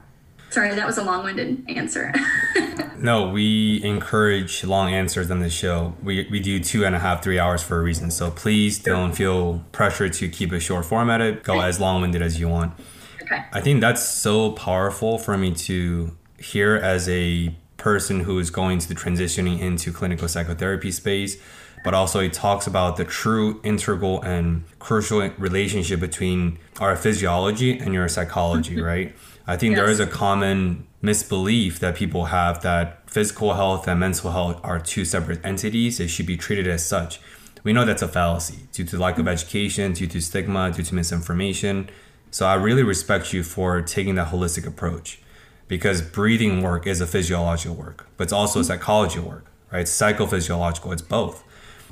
[0.50, 2.12] Sorry, that was a long winded answer.
[2.98, 5.94] no, we encourage long answers on the show.
[6.02, 8.10] We, we do two and a half, three hours for a reason.
[8.10, 11.42] So please don't feel pressure to keep it short formatted.
[11.42, 12.74] Go as long winded as you want.
[13.22, 13.42] Okay.
[13.52, 18.78] I think that's so powerful for me to hear as a person who is going
[18.78, 21.36] to the transitioning into clinical psychotherapy space
[21.82, 27.92] but also it talks about the true integral and crucial relationship between our physiology and
[27.92, 29.14] your psychology, right?
[29.46, 29.80] I think yes.
[29.80, 34.78] there is a common misbelief that people have that physical health and mental health are
[34.78, 35.98] two separate entities.
[35.98, 37.20] They should be treated as such.
[37.64, 39.28] We know that's a fallacy due to lack of mm-hmm.
[39.28, 41.90] education, due to stigma, due to misinformation.
[42.30, 45.20] So I really respect you for taking that holistic approach
[45.72, 49.80] because breathing work is a physiological work, but it's also a psychology work, right?
[49.80, 51.42] It's psychophysiological, it's both.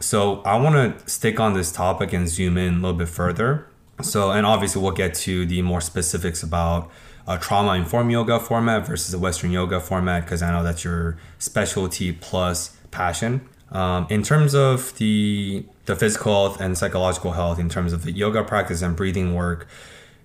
[0.01, 3.66] So I want to stick on this topic and zoom in a little bit further.
[4.03, 6.91] So, and obviously we'll get to the more specifics about
[7.26, 11.16] a trauma informed yoga format versus a Western yoga format because I know that's your
[11.39, 13.49] specialty plus passion.
[13.72, 18.12] Um, in terms of the the physical health and psychological health, in terms of the
[18.12, 19.66] yoga practice and breathing work,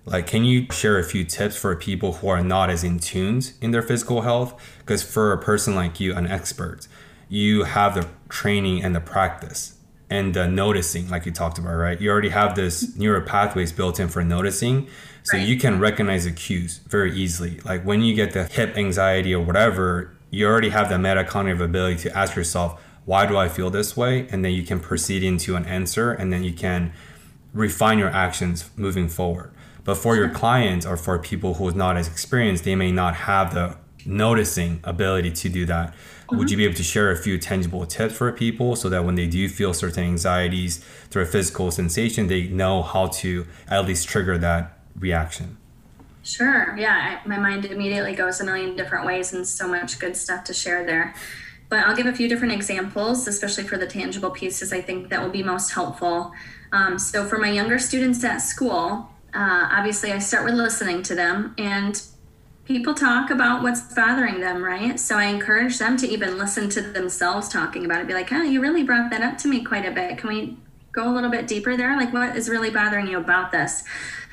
[0.06, 3.52] like can you share a few tips for people who are not as in tuned
[3.60, 4.54] in their physical health?
[4.78, 6.86] Because for a person like you, an expert,
[7.28, 9.74] you have the training and the practice
[10.08, 12.00] and the noticing, like you talked about, right?
[12.00, 14.86] You already have this neural pathways built in for noticing.
[15.24, 15.46] So right.
[15.46, 17.58] you can recognize the cues very easily.
[17.64, 21.96] Like when you get the hip anxiety or whatever, you already have the metacognitive ability
[22.02, 24.28] to ask yourself, why do I feel this way?
[24.30, 26.92] And then you can proceed into an answer and then you can
[27.52, 29.52] refine your actions moving forward.
[29.86, 33.14] But for your clients or for people who is not as experienced, they may not
[33.14, 35.94] have the noticing ability to do that.
[35.94, 36.38] Mm-hmm.
[36.38, 39.14] Would you be able to share a few tangible tips for people so that when
[39.14, 44.08] they do feel certain anxieties through a physical sensation, they know how to at least
[44.08, 45.56] trigger that reaction?
[46.24, 46.76] Sure.
[46.76, 47.20] Yeah.
[47.24, 50.52] I, my mind immediately goes a million different ways and so much good stuff to
[50.52, 51.14] share there.
[51.68, 55.22] But I'll give a few different examples, especially for the tangible pieces I think that
[55.22, 56.32] will be most helpful.
[56.72, 61.14] Um, so, for my younger students at school, uh, obviously I start with listening to
[61.14, 62.00] them and
[62.64, 64.98] people talk about what's bothering them, right?
[64.98, 68.06] So I encourage them to even listen to themselves talking about it.
[68.06, 70.16] Be like, oh, you really brought that up to me quite a bit.
[70.16, 70.56] Can we
[70.92, 71.94] go a little bit deeper there?
[71.96, 73.84] Like, what is really bothering you about this?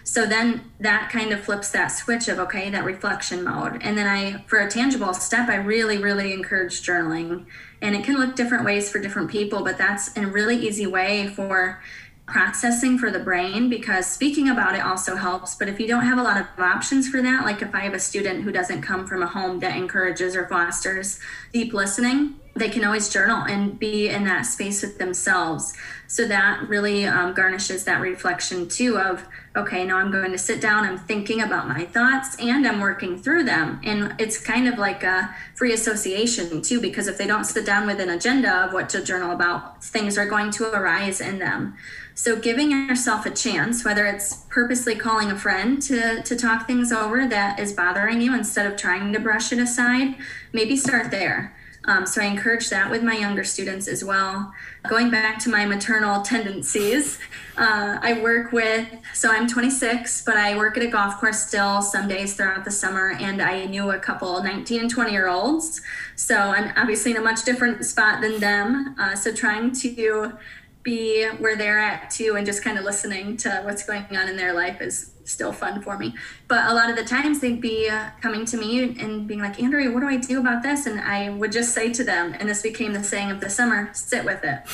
[0.06, 3.82] So then that kind of flips that switch of, okay, that reflection mode.
[3.82, 7.45] And then I, for a tangible step, I really, really encourage journaling.
[7.82, 11.28] And it can look different ways for different people, but that's a really easy way
[11.28, 11.82] for
[12.26, 15.55] processing for the brain because speaking about it also helps.
[15.55, 17.93] But if you don't have a lot of options for that, like if I have
[17.93, 21.19] a student who doesn't come from a home that encourages or fosters
[21.51, 25.74] deep listening, they can always journal and be in that space with themselves.
[26.07, 30.61] So that really um, garnishes that reflection too of, okay, now I'm going to sit
[30.61, 33.82] down, I'm thinking about my thoughts and I'm working through them.
[33.84, 37.88] And it's kind of like a free association too, because if they don't sit down
[37.88, 41.76] with an agenda of what to journal about, things are going to arise in them.
[42.16, 46.91] So giving yourself a chance, whether it's purposely calling a friend to, to talk things
[46.91, 50.16] over that is bothering you instead of trying to brush it aside,
[50.51, 51.55] maybe start there.
[51.86, 54.53] Um, so I encourage that with my younger students as well.
[54.88, 57.20] Going back to my maternal tendencies,
[57.57, 61.82] uh, I work with, so I'm 26, but I work at a golf course still
[61.82, 65.82] some days throughout the summer, and I knew a couple 19 and 20 year olds.
[66.16, 68.95] So I'm obviously in a much different spot than them.
[68.97, 70.38] Uh, so trying to
[70.84, 74.36] be where they're at too and just kind of listening to what's going on in
[74.36, 76.13] their life is still fun for me.
[76.47, 79.61] But a lot of the times they'd be uh, coming to me and being like,
[79.61, 80.86] Andrea, what do I do about this?
[80.86, 83.89] And I would just say to them, and this became the saying of the summer
[83.93, 84.67] sit with it.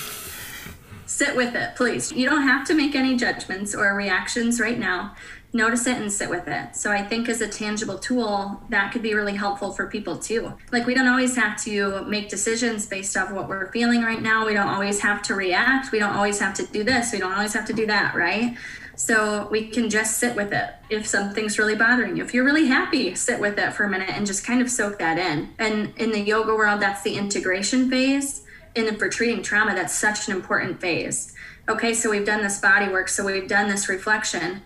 [1.06, 2.12] sit with it, please.
[2.12, 5.16] You don't have to make any judgments or reactions right now
[5.52, 6.76] notice it and sit with it.
[6.76, 10.54] So I think as a tangible tool, that could be really helpful for people too.
[10.72, 14.46] Like we don't always have to make decisions based off what we're feeling right now.
[14.46, 15.92] We don't always have to react.
[15.92, 17.12] We don't always have to do this.
[17.12, 18.56] We don't always have to do that, right?
[18.96, 22.24] So we can just sit with it if something's really bothering you.
[22.24, 25.00] If you're really happy, sit with it for a minute and just kind of soak
[25.00, 25.50] that in.
[25.58, 28.44] And in the yoga world, that's the integration phase.
[28.76, 31.34] And for treating trauma, that's such an important phase.
[31.68, 34.62] Okay, so we've done this body work, so we've done this reflection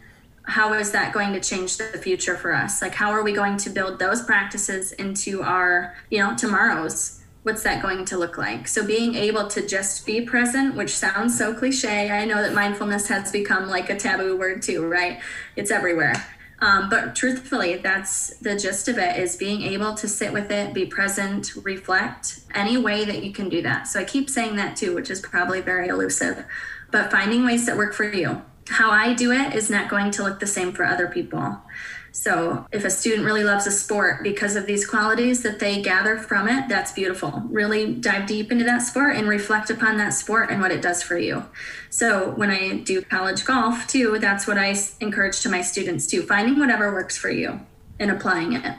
[0.45, 2.81] how is that going to change the future for us?
[2.81, 7.21] Like how are we going to build those practices into our you know tomorrows?
[7.43, 8.67] What's that going to look like?
[8.69, 13.07] So being able to just be present which sounds so cliche i know that mindfulness
[13.07, 15.21] has become like a taboo word too right?
[15.55, 16.13] It's everywhere.
[16.59, 20.73] Um, but truthfully that's the gist of it is being able to sit with it
[20.73, 23.87] be present reflect any way that you can do that.
[23.87, 26.45] So i keep saying that too which is probably very elusive
[26.91, 30.23] but finding ways that work for you how I do it is not going to
[30.23, 31.57] look the same for other people.
[32.15, 36.15] So, if a student really loves a sport because of these qualities that they gather
[36.15, 37.41] from it, that's beautiful.
[37.49, 41.01] Really dive deep into that sport and reflect upon that sport and what it does
[41.01, 41.43] for you.
[41.89, 46.21] So, when I do college golf too, that's what I encourage to my students too
[46.21, 47.61] finding whatever works for you
[47.99, 48.77] and applying it.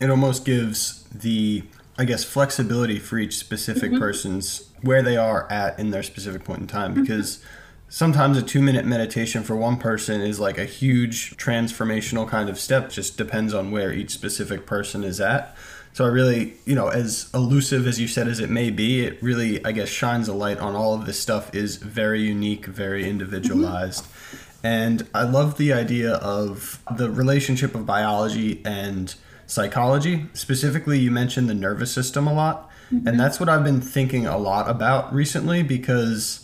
[0.00, 1.64] It almost gives the,
[1.98, 4.00] I guess, flexibility for each specific mm-hmm.
[4.00, 7.36] person's where they are at in their specific point in time because.
[7.36, 7.58] Mm-hmm
[7.92, 12.58] sometimes a two minute meditation for one person is like a huge transformational kind of
[12.58, 12.88] step.
[12.88, 15.54] Just depends on where each specific person is at.
[15.92, 19.22] So i really you know as elusive as you said as it may be it
[19.22, 23.06] really i guess shines a light on all of this stuff is very unique very
[23.06, 24.04] individualized.
[24.04, 24.66] Mm-hmm.
[24.66, 29.16] and i love the idea of the relationship of biology and
[29.46, 30.24] psychology.
[30.32, 32.70] Specifically you mentioned the nervous system a lot.
[32.90, 33.08] Mm-hmm.
[33.08, 36.41] and that's what i've been thinking a lot about recently because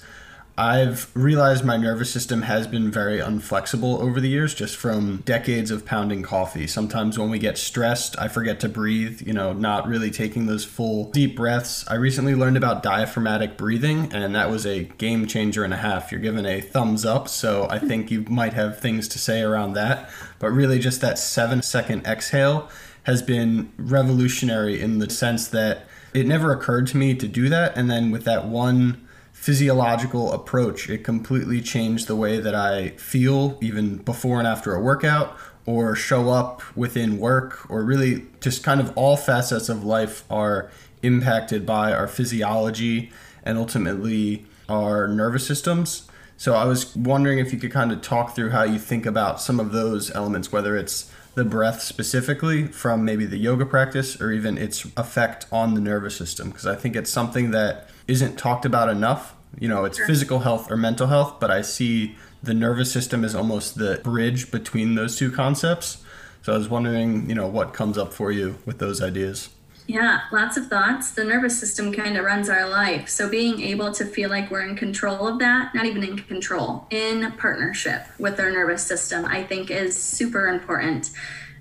[0.59, 5.71] I've realized my nervous system has been very unflexible over the years just from decades
[5.71, 6.67] of pounding coffee.
[6.67, 10.65] Sometimes when we get stressed, I forget to breathe, you know, not really taking those
[10.65, 11.85] full deep breaths.
[11.87, 16.11] I recently learned about diaphragmatic breathing, and that was a game changer and a half.
[16.11, 17.87] You're given a thumbs up, so I hmm.
[17.87, 20.11] think you might have things to say around that.
[20.41, 22.69] But really, just that seven second exhale
[23.05, 27.77] has been revolutionary in the sense that it never occurred to me to do that.
[27.77, 29.08] And then with that one,
[29.39, 30.91] physiological approach.
[30.91, 35.95] It completely changed the way that I feel, even before and after a workout, or
[35.95, 40.71] show up within work, or really just kind of all facets of life are
[41.03, 43.13] impacted by our physiology
[43.45, 46.09] and ultimately our nervous systems.
[46.37, 49.41] So I was wondering if you could kind of talk through how you think about
[49.41, 54.33] some of those elements, whether it's the breath specifically from maybe the yoga practice or
[54.33, 58.65] even its effect on the nervous system, because I think it's something that isn't talked
[58.65, 59.35] about enough.
[59.61, 63.35] You know, it's physical health or mental health, but I see the nervous system is
[63.35, 66.03] almost the bridge between those two concepts.
[66.43, 69.51] So I was wondering, you know, what comes up for you with those ideas.
[69.87, 71.13] Yeah, lots of thoughts.
[71.13, 73.09] The nervous system kind of runs our life.
[73.09, 76.87] So being able to feel like we're in control of that, not even in control,
[76.91, 81.11] in partnership with our nervous system, I think is super important.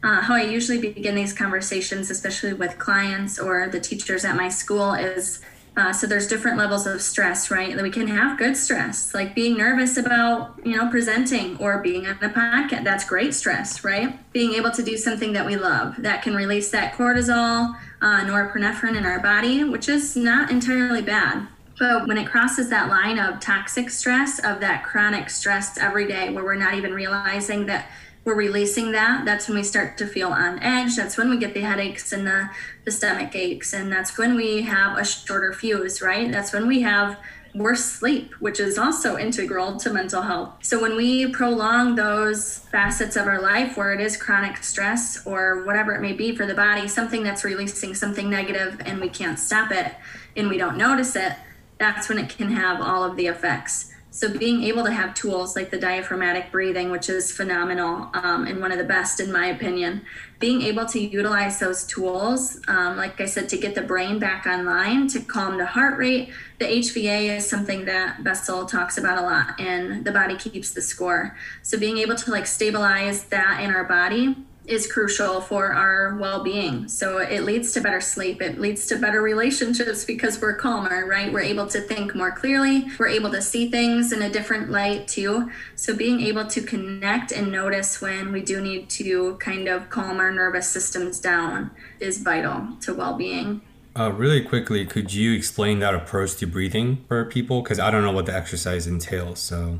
[0.03, 4.49] Uh, how I usually begin these conversations, especially with clients or the teachers at my
[4.49, 5.41] school, is
[5.77, 7.75] uh, so there's different levels of stress, right?
[7.75, 12.07] That we can have good stress, like being nervous about, you know, presenting or being
[12.07, 12.83] on a podcast.
[12.83, 14.19] That's great stress, right?
[14.33, 18.97] Being able to do something that we love that can release that cortisol, uh, norepinephrine
[18.97, 21.47] in our body, which is not entirely bad.
[21.77, 26.31] But when it crosses that line of toxic stress, of that chronic stress every day,
[26.31, 27.87] where we're not even realizing that
[28.27, 30.97] we're releasing that, that's when we start to feel on edge.
[30.97, 32.49] That's when we get the headaches and the,
[32.83, 33.71] the stomach aches.
[33.71, 36.29] And that's when we have a shorter fuse, right?
[36.29, 37.17] That's when we have
[37.55, 40.55] worse sleep, which is also integral to mental health.
[40.61, 45.63] So when we prolong those facets of our life where it is chronic stress or
[45.63, 49.39] whatever it may be for the body, something that's releasing something negative and we can't
[49.39, 49.95] stop it
[50.35, 51.31] and we don't notice it,
[51.77, 53.93] that's when it can have all of the effects.
[54.17, 58.59] So being able to have tools like the diaphragmatic breathing, which is phenomenal um, and
[58.59, 60.01] one of the best in my opinion,
[60.39, 64.47] being able to utilize those tools, um, like I said, to get the brain back
[64.47, 66.31] online, to calm the heart rate.
[66.57, 70.81] The HVA is something that Bessel talks about a lot, and the body keeps the
[70.81, 71.37] score.
[71.61, 74.35] So being able to like stabilize that in our body
[74.67, 76.87] is crucial for our well-being.
[76.87, 78.41] So it leads to better sleep.
[78.41, 81.31] It leads to better relationships because we're calmer right?
[81.31, 82.87] We're able to think more clearly.
[82.99, 85.51] We're able to see things in a different light too.
[85.75, 90.19] So being able to connect and notice when we do need to kind of calm
[90.19, 93.61] our nervous systems down is vital to well-being.
[93.97, 97.63] Uh, really quickly, could you explain that approach to breathing for people?
[97.63, 99.39] Because I don't know what the exercise entails.
[99.39, 99.79] So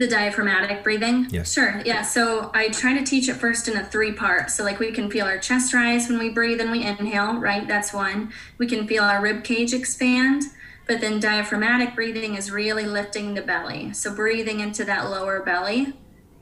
[0.00, 1.26] the diaphragmatic breathing?
[1.30, 1.52] Yes.
[1.52, 1.82] Sure.
[1.84, 2.00] Yeah.
[2.00, 4.50] So I try to teach it first in a three part.
[4.50, 7.68] So, like, we can feel our chest rise when we breathe and we inhale, right?
[7.68, 8.32] That's one.
[8.56, 10.44] We can feel our rib cage expand.
[10.86, 13.92] But then diaphragmatic breathing is really lifting the belly.
[13.92, 15.92] So, breathing into that lower belly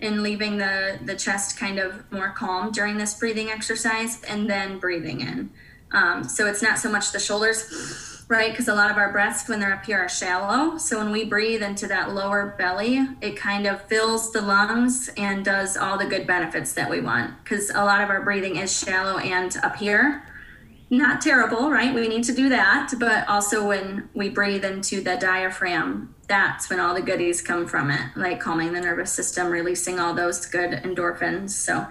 [0.00, 4.78] and leaving the, the chest kind of more calm during this breathing exercise and then
[4.78, 5.50] breathing in.
[5.90, 8.50] Um, so, it's not so much the shoulders right?
[8.50, 10.76] Because a lot of our breaths, when they're up here, are shallow.
[10.76, 15.44] So when we breathe into that lower belly, it kind of fills the lungs and
[15.44, 17.42] does all the good benefits that we want.
[17.42, 20.24] Because a lot of our breathing is shallow and up here.
[20.90, 21.94] Not terrible, right?
[21.94, 22.92] We need to do that.
[22.98, 27.90] But also when we breathe into the diaphragm, that's when all the goodies come from
[27.90, 31.50] it, like calming the nervous system, releasing all those good endorphins.
[31.50, 31.86] So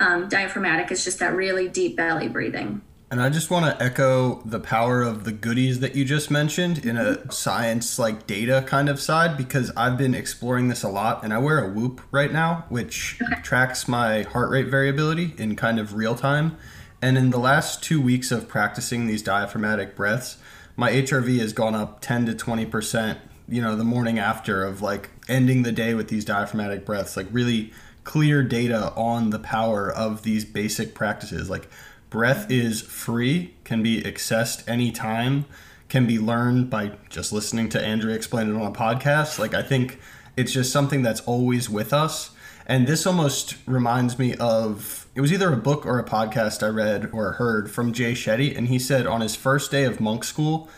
[0.00, 2.80] um, diaphragmatic is just that really deep belly breathing.
[3.08, 6.84] And I just want to echo the power of the goodies that you just mentioned
[6.84, 11.22] in a science like data kind of side because I've been exploring this a lot
[11.22, 15.78] and I wear a Whoop right now, which tracks my heart rate variability in kind
[15.78, 16.56] of real time.
[17.00, 20.38] And in the last two weeks of practicing these diaphragmatic breaths,
[20.74, 25.10] my HRV has gone up 10 to 20%, you know, the morning after of like
[25.28, 30.24] ending the day with these diaphragmatic breaths, like really clear data on the power of
[30.24, 31.48] these basic practices.
[31.48, 31.68] Like
[32.10, 35.44] breath is free, can be accessed anytime,
[35.88, 39.38] can be learned by just listening to Andrea explain it on a podcast.
[39.38, 39.98] Like, I think
[40.36, 42.30] it's just something that's always with us.
[42.66, 46.68] And this almost reminds me of it was either a book or a podcast I
[46.68, 48.56] read or heard from Jay Shetty.
[48.56, 50.68] And he said on his first day of monk school,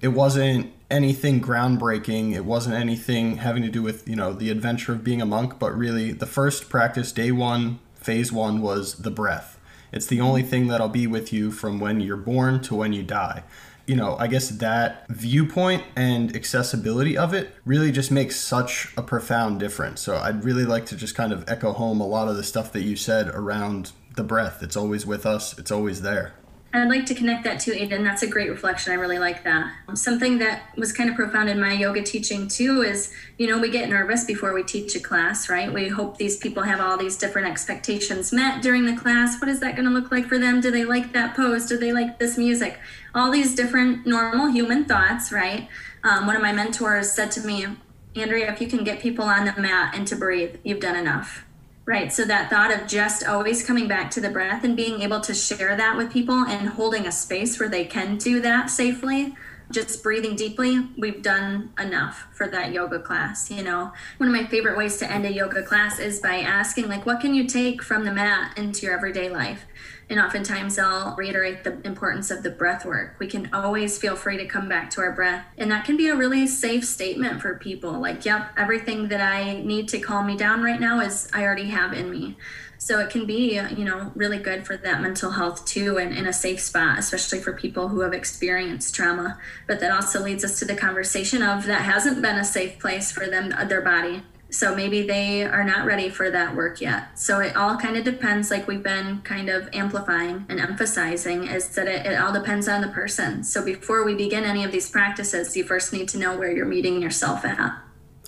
[0.00, 2.34] it wasn't anything groundbreaking.
[2.34, 5.58] It wasn't anything having to do with, you know, the adventure of being a monk,
[5.58, 9.57] but really the first practice, day one, phase one, was the breath
[9.92, 13.02] it's the only thing that'll be with you from when you're born to when you
[13.02, 13.44] die.
[13.86, 19.02] You know, I guess that viewpoint and accessibility of it really just makes such a
[19.02, 20.02] profound difference.
[20.02, 22.70] So I'd really like to just kind of echo home a lot of the stuff
[22.72, 24.62] that you said around the breath.
[24.62, 26.34] It's always with us, it's always there.
[26.70, 28.04] I'd like to connect that to Aiden.
[28.04, 28.92] That's a great reflection.
[28.92, 29.72] I really like that.
[29.94, 33.70] Something that was kind of profound in my yoga teaching too is, you know, we
[33.70, 35.72] get nervous before we teach a class, right?
[35.72, 39.40] We hope these people have all these different expectations met during the class.
[39.40, 40.60] What is that going to look like for them?
[40.60, 41.64] Do they like that pose?
[41.64, 42.78] Do they like this music?
[43.14, 45.68] All these different normal human thoughts, right?
[46.04, 47.66] Um, one of my mentors said to me,
[48.14, 51.46] Andrea, if you can get people on the mat and to breathe, you've done enough
[51.88, 52.12] Right.
[52.12, 55.32] So that thought of just always coming back to the breath and being able to
[55.32, 59.34] share that with people and holding a space where they can do that safely,
[59.70, 63.50] just breathing deeply, we've done enough for that yoga class.
[63.50, 66.88] You know, one of my favorite ways to end a yoga class is by asking,
[66.88, 69.64] like, what can you take from the mat into your everyday life?
[70.10, 73.16] And oftentimes I'll reiterate the importance of the breath work.
[73.18, 75.44] We can always feel free to come back to our breath.
[75.58, 79.60] And that can be a really safe statement for people like, yep, everything that I
[79.60, 82.36] need to calm me down right now is I already have in me.
[82.80, 86.26] So it can be, you know, really good for that mental health too and in
[86.26, 89.36] a safe spot, especially for people who have experienced trauma.
[89.66, 93.10] But that also leads us to the conversation of that hasn't been a safe place
[93.10, 94.22] for them, their body.
[94.50, 97.18] So maybe they are not ready for that work yet.
[97.18, 101.68] So it all kind of depends, like we've been kind of amplifying and emphasizing, is
[101.70, 103.44] that it, it all depends on the person.
[103.44, 106.66] So before we begin any of these practices, you first need to know where you're
[106.66, 107.78] meeting yourself at.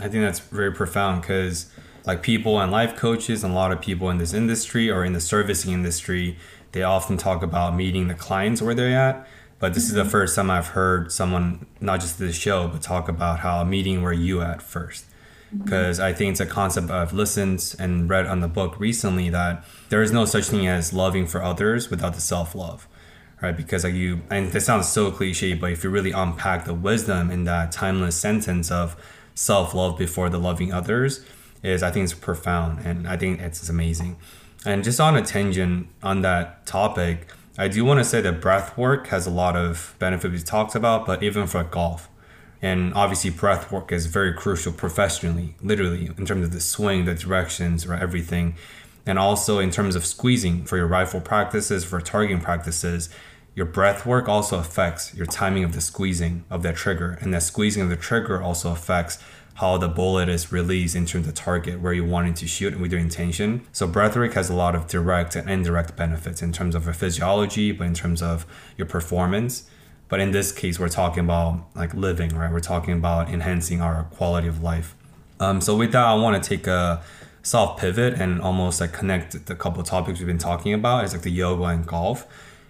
[0.00, 1.70] I think that's very profound because
[2.06, 5.14] like people and life coaches and a lot of people in this industry or in
[5.14, 6.36] the servicing industry,
[6.72, 9.26] they often talk about meeting the clients where they're at.
[9.58, 9.90] But this mm-hmm.
[9.90, 10.10] is the mm-hmm.
[10.10, 14.12] first time I've heard someone, not just this show, but talk about how meeting where
[14.12, 15.06] you at first.
[15.56, 16.06] Because mm-hmm.
[16.06, 20.02] I think it's a concept I've listened and read on the book recently that there
[20.02, 22.86] is no such thing as loving for others without the self love.
[23.42, 26.74] Right, because like you, and this sounds so cliche, but if you really unpack the
[26.74, 28.96] wisdom in that timeless sentence of
[29.34, 31.24] self love before the loving others,
[31.62, 34.18] is I think it's profound and I think it's amazing.
[34.66, 38.76] And just on a tangent on that topic, I do want to say that breath
[38.76, 42.09] work has a lot of benefits we talked about, but even for golf.
[42.62, 47.14] And obviously, breath work is very crucial professionally, literally, in terms of the swing, the
[47.14, 48.56] directions, or everything.
[49.06, 53.08] And also in terms of squeezing for your rifle practices, for targeting practices,
[53.54, 57.18] your breath work also affects your timing of the squeezing of that trigger.
[57.20, 59.18] And that squeezing of the trigger also affects
[59.54, 62.92] how the bullet is released into the target where you wanted to shoot and with
[62.92, 63.66] your intention.
[63.72, 67.72] So breathwork has a lot of direct and indirect benefits in terms of your physiology,
[67.72, 68.46] but in terms of
[68.76, 69.68] your performance.
[70.10, 72.52] But in this case, we're talking about like living, right?
[72.52, 74.94] We're talking about enhancing our quality of life.
[75.38, 77.02] Um, so with that, I want to take a
[77.42, 81.04] soft pivot and almost like connect the couple topics we've been talking about.
[81.04, 82.26] It's like the yoga and golf.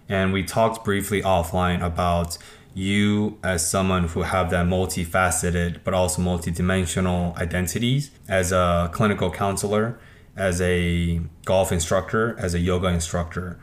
[0.09, 2.37] And we talked briefly offline about
[2.75, 9.99] you as someone who have that multifaceted but also multidimensional identities as a clinical counselor,
[10.37, 13.59] as a golf instructor, as a yoga instructor.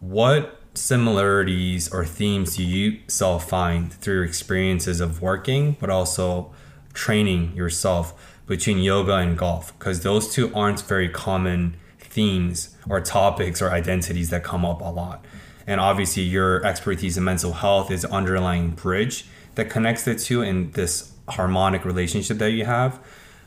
[0.00, 6.52] What similarities or themes you self find through your experiences of working but also
[6.92, 9.76] training yourself between yoga and golf?
[9.78, 14.90] Because those two aren't very common themes or topics or identities that come up a
[14.90, 15.24] lot.
[15.66, 20.70] And obviously, your expertise in mental health is underlying bridge that connects the two in
[20.72, 23.00] this harmonic relationship that you have.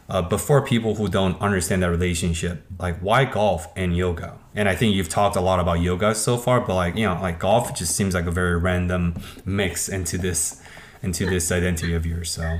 [0.09, 4.37] Uh, but for people who don't understand that relationship, like why golf and yoga?
[4.55, 7.13] And I think you've talked a lot about yoga so far, but like you know,
[7.21, 10.61] like golf just seems like a very random mix into this
[11.03, 12.31] into this identity of yours.
[12.31, 12.59] So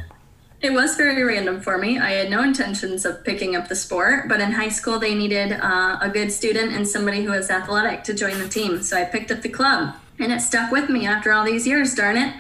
[0.62, 1.98] it was very random for me.
[1.98, 5.54] I had no intentions of picking up the sport, but in high school they needed
[5.54, 8.84] uh, a good student and somebody who was athletic to join the team.
[8.84, 11.96] So I picked up the club, and it stuck with me after all these years.
[11.96, 12.36] Darn it!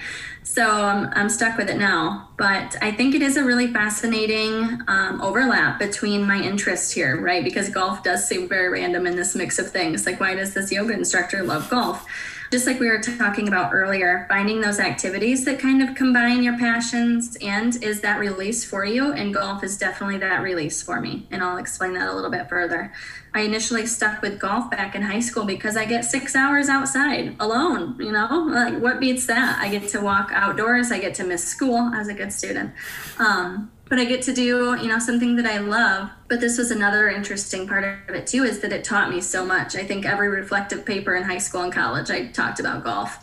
[0.50, 2.28] So um, I'm stuck with it now.
[2.36, 7.44] But I think it is a really fascinating um, overlap between my interests here, right?
[7.44, 10.08] Because golf does seem very random in this mix of things.
[10.08, 12.04] Like, why does this yoga instructor love golf?
[12.52, 16.58] just like we were talking about earlier, finding those activities that kind of combine your
[16.58, 19.14] passions and is that release for you.
[19.14, 21.28] And golf is definitely that release for me.
[21.30, 22.92] And I'll explain that a little bit further.
[23.34, 27.36] I initially stuck with golf back in high school because I get six hours outside
[27.40, 27.96] alone.
[28.00, 29.60] You know, like what beats that?
[29.60, 32.72] I get to walk outdoors, I get to miss school as a good student.
[33.18, 36.12] Um, but I get to do, you know, something that I love.
[36.28, 39.44] But this was another interesting part of it too, is that it taught me so
[39.46, 39.76] much.
[39.76, 43.20] I think every reflective paper in high school and college, I talked about golf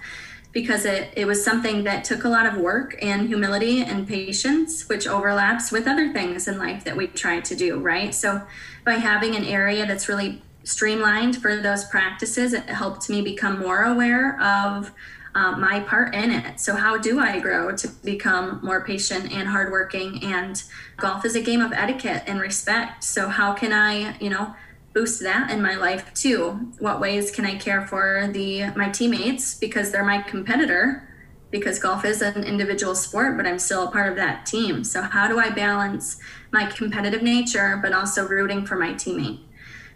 [0.57, 4.89] because it, it was something that took a lot of work and humility and patience,
[4.89, 8.15] which overlaps with other things in life that we try to do, right?
[8.15, 8.41] So
[8.83, 13.83] by having an area that's really streamlined for those practices, it helped me become more
[13.85, 14.93] aware of
[15.35, 16.59] uh, my part in it.
[16.59, 20.25] So, how do I grow to become more patient and hardworking?
[20.25, 20.63] And
[20.97, 23.05] golf is a game of etiquette and respect.
[23.05, 24.57] So, how can I, you know,
[24.97, 26.73] boost that in my life too?
[26.79, 31.07] What ways can I care for the my teammates because they're my competitor?
[31.51, 34.85] Because golf is an individual sport, but I'm still a part of that team.
[34.85, 36.19] So, how do I balance
[36.51, 39.41] my competitive nature but also rooting for my teammate?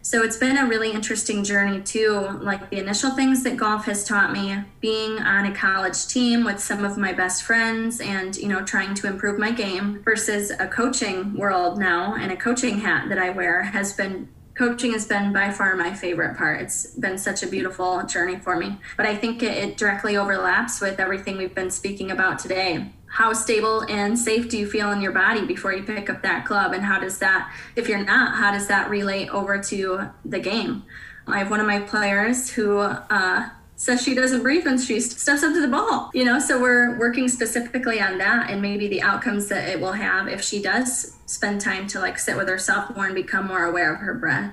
[0.02, 2.38] So it's been a really interesting journey too.
[2.40, 6.58] Like the initial things that golf has taught me, being on a college team with
[6.58, 10.66] some of my best friends and, you know, trying to improve my game versus a
[10.66, 14.28] coaching world now and a coaching hat that I wear has been
[14.60, 16.60] coaching has been by far my favorite part.
[16.60, 18.76] It's been such a beautiful journey for me.
[18.98, 23.32] But I think it, it directly overlaps with everything we've been speaking about today how
[23.32, 26.72] stable and safe do you feel in your body before you pick up that club
[26.72, 30.84] and how does that if you're not how does that relate over to the game
[31.26, 33.48] i have one of my players who uh,
[33.80, 36.38] says she doesn't breathe when she steps up to the ball you know?
[36.38, 40.42] So we're working specifically on that and maybe the outcomes that it will have if
[40.42, 44.00] she does spend time to like sit with herself more and become more aware of
[44.00, 44.52] her breath.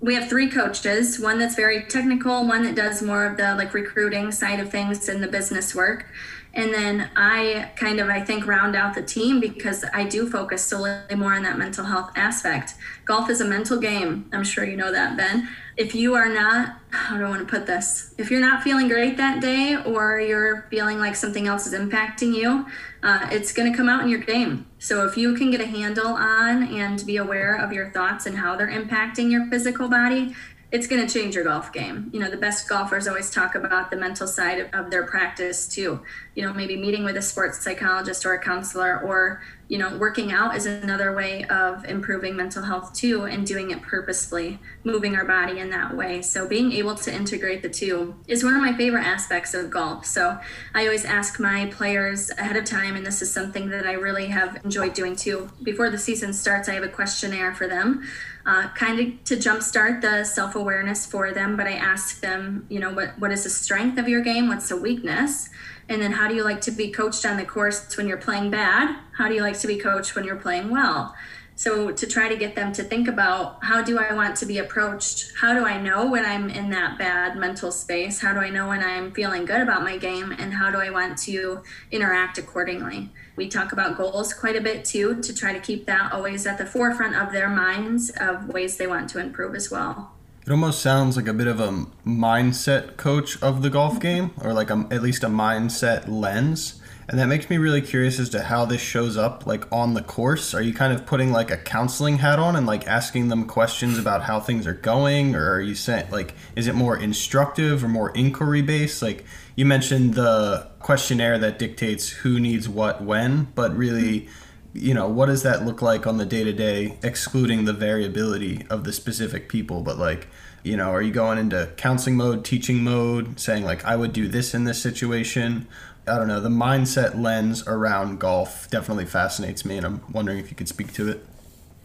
[0.00, 3.74] We have three coaches one that's very technical one that does more of the like
[3.74, 6.06] recruiting side of things and the business work.
[6.54, 10.62] And then i kind of i think round out the team because i do focus
[10.62, 12.74] solely more on that mental health aspect.
[13.04, 14.28] Golf is a mental game.
[14.32, 15.48] I'm sure you know that ben
[15.78, 18.14] if you are not how do i want to put this?
[18.18, 22.34] If you're not feeling great that day or you're feeling like something else is impacting
[22.34, 22.66] you
[23.02, 24.66] uh, it's going to come out in your game.
[24.78, 28.36] So if you can get a handle on and be aware of your thoughts and
[28.36, 30.34] how they're impacting your physical body
[30.70, 32.10] it's going to change your golf game.
[32.12, 36.00] You know, the best golfers always talk about the mental side of, their practice too.
[36.34, 40.32] You know, maybe meeting with a sports psychologist or a counselor or you know, working
[40.32, 45.26] out is another way of improving mental health too, and doing it purposefully, moving our
[45.26, 46.22] body in that way.
[46.22, 50.06] So, being able to integrate the two is one of my favorite aspects of golf.
[50.06, 50.38] So,
[50.74, 54.28] I always ask my players ahead of time, and this is something that I really
[54.28, 55.50] have enjoyed doing too.
[55.62, 58.08] Before the season starts, I have a questionnaire for them.
[58.48, 62.80] Uh, kind of to jumpstart the self awareness for them, but I ask them, you
[62.80, 64.48] know, what, what is the strength of your game?
[64.48, 65.50] What's the weakness?
[65.90, 68.50] And then how do you like to be coached on the course when you're playing
[68.50, 68.98] bad?
[69.18, 71.14] How do you like to be coached when you're playing well?
[71.56, 74.56] So to try to get them to think about how do I want to be
[74.56, 75.32] approached?
[75.38, 78.18] How do I know when I'm in that bad mental space?
[78.18, 80.32] How do I know when I'm feeling good about my game?
[80.32, 83.10] And how do I want to interact accordingly?
[83.38, 86.58] We talk about goals quite a bit too to try to keep that always at
[86.58, 90.10] the forefront of their minds of ways they want to improve as well.
[90.44, 94.00] It almost sounds like a bit of a mindset coach of the golf mm-hmm.
[94.00, 96.80] game, or like a, at least a mindset lens.
[97.08, 100.02] And that makes me really curious as to how this shows up, like on the
[100.02, 100.52] course.
[100.52, 103.98] Are you kind of putting like a counseling hat on and like asking them questions
[103.98, 107.88] about how things are going, or are you saying like, is it more instructive or
[107.88, 109.00] more inquiry based?
[109.00, 109.24] Like
[109.58, 114.28] you mentioned the questionnaire that dictates who needs what when, but really
[114.72, 118.64] you know what does that look like on the day to day excluding the variability
[118.70, 120.28] of the specific people but like
[120.62, 124.28] you know are you going into counseling mode teaching mode saying like i would do
[124.28, 125.66] this in this situation
[126.06, 130.50] i don't know the mindset lens around golf definitely fascinates me and i'm wondering if
[130.50, 131.26] you could speak to it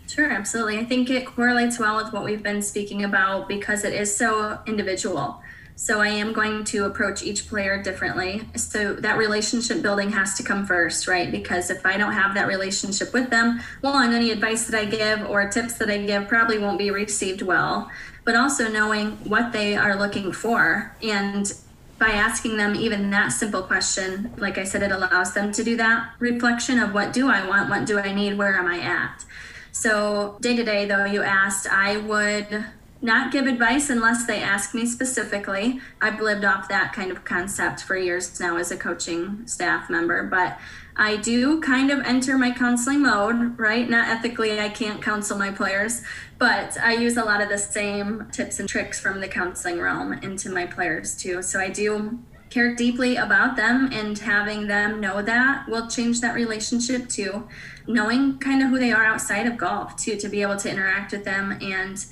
[0.06, 0.78] Sure, absolutely.
[0.78, 4.60] I think it correlates well with what we've been speaking about because it is so
[4.68, 5.42] individual.
[5.76, 8.48] So I am going to approach each player differently.
[8.56, 11.32] So that relationship building has to come first, right?
[11.32, 15.30] Because if I don't have that relationship with them, well, any advice that I give
[15.30, 17.90] or tips that I give probably won't be received well.
[18.24, 21.52] But also knowing what they are looking for and
[22.00, 25.78] by asking them even that simple question, like I said, it allows them to do
[25.78, 29.24] that reflection of what do I want, what do I need, where am I at.
[29.72, 32.66] So, day to day, though, you asked, I would
[33.04, 35.82] not give advice unless they ask me specifically.
[36.02, 40.24] I've lived off that kind of concept for years now as a coaching staff member,
[40.24, 40.58] but
[40.96, 43.90] I do kind of enter my counseling mode, right?
[43.90, 46.02] Not ethically, I can't counsel my players,
[46.38, 50.14] but I use a lot of the same tips and tricks from the counseling realm
[50.14, 51.42] into my players too.
[51.42, 56.36] So I do care deeply about them and having them know that will change that
[56.36, 57.48] relationship too
[57.88, 61.12] knowing kind of who they are outside of golf too to be able to interact
[61.12, 62.06] with them and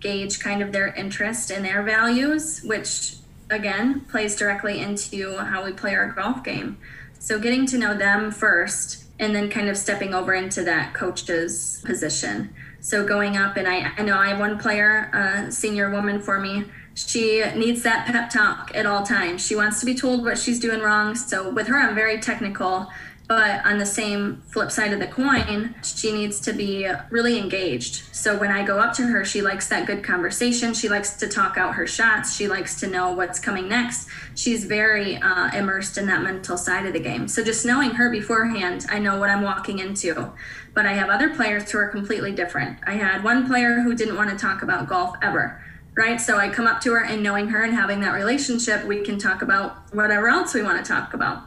[0.00, 3.16] gauge kind of their interest and their values, which
[3.50, 6.78] again plays directly into how we play our golf game.
[7.18, 11.82] So getting to know them first and then kind of stepping over into that coach's
[11.84, 12.54] position.
[12.80, 16.38] So going up, and I, I know I have one player, a senior woman for
[16.38, 16.64] me.
[16.94, 19.44] She needs that pep talk at all times.
[19.44, 21.14] She wants to be told what she's doing wrong.
[21.16, 22.88] So with her, I'm very technical
[23.28, 28.02] but on the same flip side of the coin, she needs to be really engaged.
[28.14, 30.72] So when I go up to her, she likes that good conversation.
[30.72, 32.34] She likes to talk out her shots.
[32.34, 34.08] She likes to know what's coming next.
[34.34, 37.28] She's very uh, immersed in that mental side of the game.
[37.28, 40.32] So just knowing her beforehand, I know what I'm walking into.
[40.72, 42.78] But I have other players who are completely different.
[42.86, 45.62] I had one player who didn't want to talk about golf ever
[45.96, 46.20] right?
[46.20, 49.18] So I come up to her and knowing her and having that relationship, we can
[49.18, 51.42] talk about whatever else we want to talk about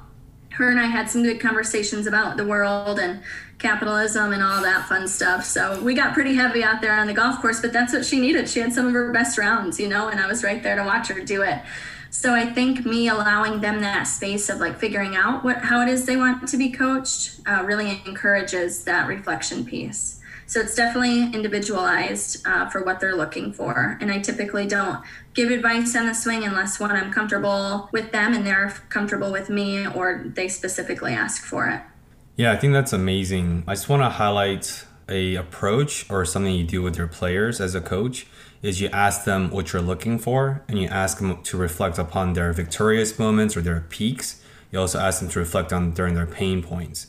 [0.51, 3.21] her and I had some good conversations about the world and
[3.57, 5.45] capitalism and all that fun stuff.
[5.45, 8.19] So we got pretty heavy out there on the golf course, but that's what she
[8.19, 8.49] needed.
[8.49, 10.83] She had some of her best rounds, you know, and I was right there to
[10.83, 11.59] watch her do it.
[12.09, 15.87] So I think me allowing them that space of like figuring out what how it
[15.87, 20.19] is they want to be coached uh, really encourages that reflection piece.
[20.45, 23.97] So it's definitely individualized uh, for what they're looking for.
[24.01, 25.01] And I typically don't
[25.33, 29.49] give advice on the swing unless one, I'm comfortable with them and they're comfortable with
[29.49, 31.81] me or they specifically ask for it.
[32.35, 33.63] Yeah, I think that's amazing.
[33.67, 37.75] I just want to highlight a approach or something you do with your players as
[37.75, 38.25] a coach
[38.61, 42.33] is you ask them what you're looking for and you ask them to reflect upon
[42.33, 44.41] their victorious moments or their peaks.
[44.71, 47.07] You also ask them to reflect on during their pain points.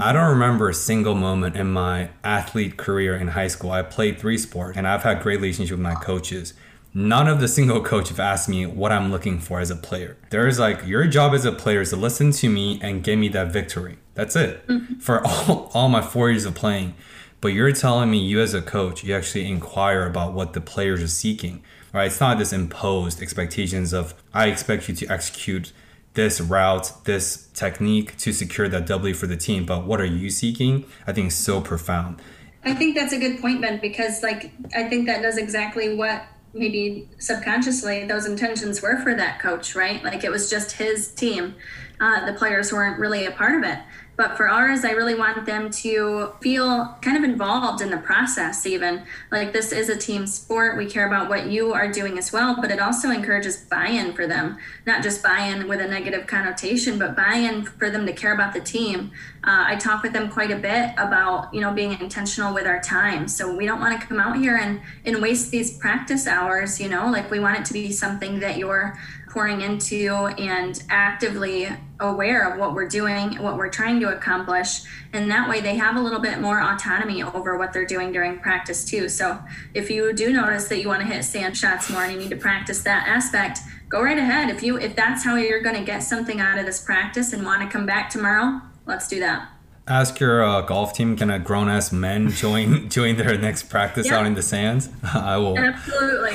[0.00, 3.70] I don't remember a single moment in my athlete career in high school.
[3.70, 6.54] I played three sports and I've had great relationship with my coaches.
[6.94, 10.16] None of the single coach have asked me what I'm looking for as a player.
[10.30, 13.28] There's like your job as a player is to listen to me and give me
[13.28, 13.98] that victory.
[14.14, 14.94] That's it mm-hmm.
[14.94, 16.94] for all, all my four years of playing.
[17.40, 21.02] But you're telling me you as a coach, you actually inquire about what the players
[21.02, 21.62] are seeking.
[21.92, 22.06] Right?
[22.06, 25.72] It's not this imposed expectations of I expect you to execute
[26.14, 29.64] this route, this technique to secure that W for the team.
[29.64, 30.84] But what are you seeking?
[31.06, 32.20] I think is so profound.
[32.64, 36.24] I think that's a good point, Ben, because like I think that does exactly what
[36.52, 40.02] maybe subconsciously those intentions were for that coach, right?
[40.02, 41.54] Like it was just his team.
[42.00, 43.78] Uh, the players weren't really a part of it.
[44.18, 48.66] But for ours, I really want them to feel kind of involved in the process,
[48.66, 49.04] even.
[49.30, 50.76] Like this is a team sport.
[50.76, 54.14] We care about what you are doing as well, but it also encourages buy in
[54.14, 58.06] for them, not just buy in with a negative connotation, but buy in for them
[58.06, 59.12] to care about the team.
[59.44, 62.80] Uh, I talk with them quite a bit about, you know, being intentional with our
[62.80, 63.28] time.
[63.28, 66.88] So we don't want to come out here and, and waste these practice hours, you
[66.88, 68.98] know, like we want it to be something that you're
[69.30, 70.08] pouring into
[70.38, 71.68] and actively
[72.00, 74.82] aware of what we're doing, what we're trying to accomplish.
[75.12, 78.38] And that way they have a little bit more autonomy over what they're doing during
[78.38, 79.08] practice too.
[79.08, 79.38] So
[79.74, 82.30] if you do notice that you want to hit sand shots more and you need
[82.30, 84.50] to practice that aspect, go right ahead.
[84.50, 87.44] If you if that's how you're going to get something out of this practice and
[87.44, 89.50] want to come back tomorrow, let's do that.
[89.86, 94.06] Ask your uh, golf team, can a grown ass men join join their next practice
[94.06, 94.18] yeah.
[94.18, 94.90] out in the sands?
[95.02, 95.58] I will.
[95.58, 96.32] Absolutely.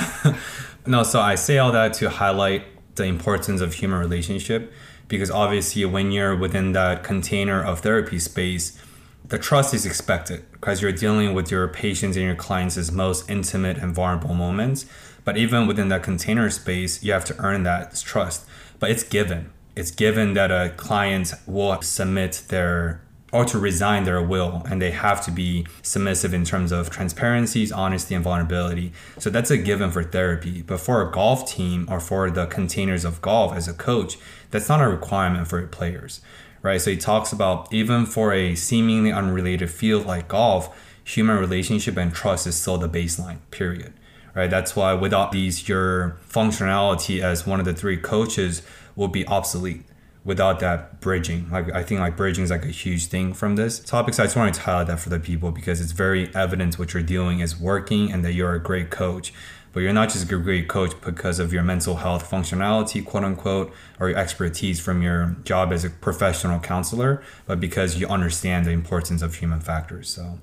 [0.88, 2.64] no, so I say all that to highlight
[2.96, 4.72] the importance of human relationship
[5.08, 8.80] because obviously when you're within that container of therapy space
[9.28, 13.78] the trust is expected because you're dealing with your patients and your clients' most intimate
[13.78, 14.86] and vulnerable moments.
[15.24, 18.46] But even within that container space you have to earn that trust.
[18.80, 19.52] But it's given.
[19.76, 23.02] It's given that a client will submit their
[23.34, 27.72] or to resign their will and they have to be submissive in terms of transparencies
[27.72, 28.94] honesty and vulnerability.
[29.18, 30.62] So that's a given for therapy.
[30.62, 34.18] But for a golf team or for the containers of golf as a coach
[34.52, 36.22] that's not a requirement for players
[36.62, 36.80] right?
[36.80, 40.74] So he talks about even for a seemingly unrelated field like golf
[41.04, 43.94] human relationship and trust is still the baseline period
[44.36, 44.50] right?
[44.50, 48.62] That's why without these your functionality as one of the three coaches
[48.96, 49.84] will be obsolete
[50.26, 51.50] without that bridging.
[51.50, 54.14] Like I think like bridging is like a huge thing from this topic.
[54.14, 56.94] So I just wanted to highlight that for the people because it's very evident what
[56.94, 59.34] you're doing is working and that you're a great coach.
[59.74, 63.74] But you're not just a great coach because of your mental health functionality, quote unquote,
[64.00, 68.72] or your expertise from your job as a professional counselor, but because you understand the
[68.72, 70.10] importance of human factors.
[70.10, 70.40] So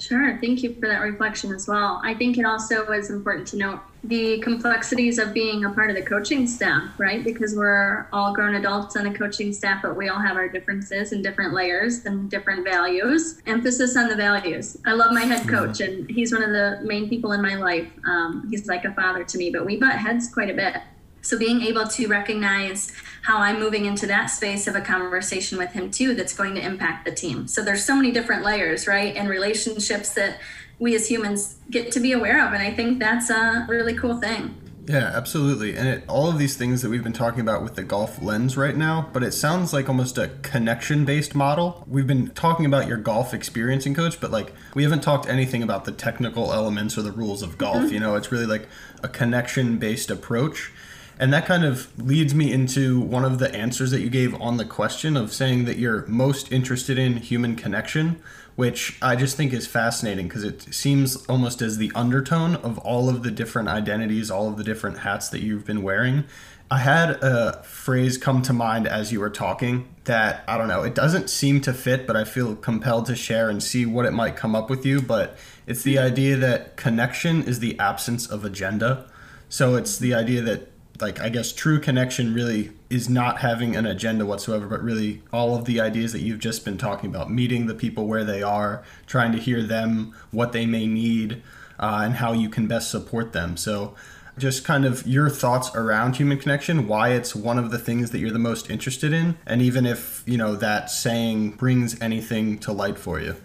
[0.00, 0.38] Sure.
[0.40, 2.00] Thank you for that reflection as well.
[2.02, 5.96] I think it also is important to note the complexities of being a part of
[5.96, 7.22] the coaching staff, right?
[7.22, 11.12] Because we're all grown adults on the coaching staff, but we all have our differences
[11.12, 13.42] and different layers and different values.
[13.46, 14.78] Emphasis on the values.
[14.86, 17.88] I love my head coach, and he's one of the main people in my life.
[18.06, 20.78] Um, he's like a father to me, but we butt heads quite a bit.
[21.22, 22.92] So being able to recognize
[23.22, 26.64] how I'm moving into that space of a conversation with him too that's going to
[26.64, 27.46] impact the team.
[27.46, 29.14] So there's so many different layers, right?
[29.14, 30.40] And relationships that
[30.80, 34.16] we as humans get to be aware of and I think that's a really cool
[34.16, 34.56] thing.
[34.86, 35.76] Yeah, absolutely.
[35.76, 38.56] And it, all of these things that we've been talking about with the golf lens
[38.56, 41.84] right now, but it sounds like almost a connection based model.
[41.86, 45.84] We've been talking about your golf experiencing coach, but like we haven't talked anything about
[45.84, 47.76] the technical elements or the rules of golf.
[47.76, 47.94] Mm-hmm.
[47.94, 48.68] You know, it's really like
[49.02, 50.72] a connection based approach.
[51.20, 54.56] And that kind of leads me into one of the answers that you gave on
[54.56, 58.22] the question of saying that you're most interested in human connection,
[58.56, 63.10] which I just think is fascinating because it seems almost as the undertone of all
[63.10, 66.24] of the different identities, all of the different hats that you've been wearing.
[66.70, 70.84] I had a phrase come to mind as you were talking that I don't know,
[70.84, 74.12] it doesn't seem to fit, but I feel compelled to share and see what it
[74.12, 75.02] might come up with you.
[75.02, 79.10] But it's the idea that connection is the absence of agenda.
[79.50, 80.70] So it's the idea that
[81.00, 85.56] like I guess true connection really is not having an agenda whatsoever, but really all
[85.56, 88.82] of the ideas that you've just been talking about, meeting the people where they are,
[89.06, 91.42] trying to hear them, what they may need,
[91.78, 93.56] uh, and how you can best support them.
[93.56, 93.94] So,
[94.38, 98.18] just kind of your thoughts around human connection, why it's one of the things that
[98.18, 102.72] you're the most interested in, and even if you know that saying brings anything to
[102.72, 103.36] light for you.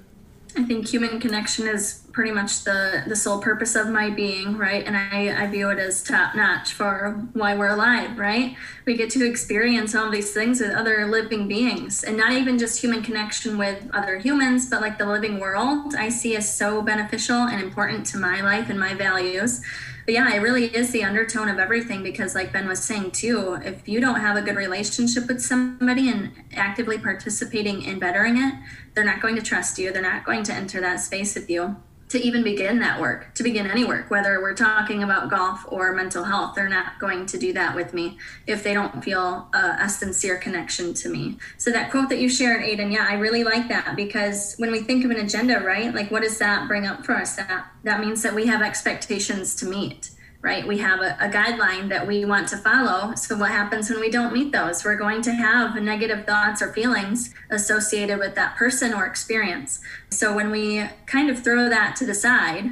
[0.57, 4.85] I think human connection is pretty much the the sole purpose of my being, right?
[4.85, 8.55] And I, I view it as top notch for why we're alive, right?
[8.85, 12.81] We get to experience all these things with other living beings and not even just
[12.81, 15.93] human connection with other humans, but like the living world.
[15.93, 19.61] I see as so beneficial and important to my life and my values
[20.05, 23.57] but yeah, it really is the undertone of everything because, like Ben was saying too,
[23.63, 28.53] if you don't have a good relationship with somebody and actively participating in bettering it,
[28.93, 29.91] they're not going to trust you.
[29.91, 31.75] They're not going to enter that space with you
[32.07, 35.91] to even begin that work, to begin any work, whether we're talking about golf or
[35.93, 39.77] mental health, they're not going to do that with me if they don't feel a,
[39.81, 41.37] a, sincere connection to me.
[41.57, 44.81] So that quote that you shared, Aiden, yeah, I really like that because when we
[44.81, 47.35] think of an agenda, right, like what does that bring up for us?
[47.37, 50.11] That that means that we have expectations to meet
[50.45, 50.67] right?
[50.67, 53.15] We have a, a, guideline that we want to follow.
[53.15, 54.85] So, what happens when we don't meet those?
[54.85, 59.79] We're going to have negative thoughts or feelings associated with that person or experience.
[60.11, 62.69] So, when we kind of throw that to the side,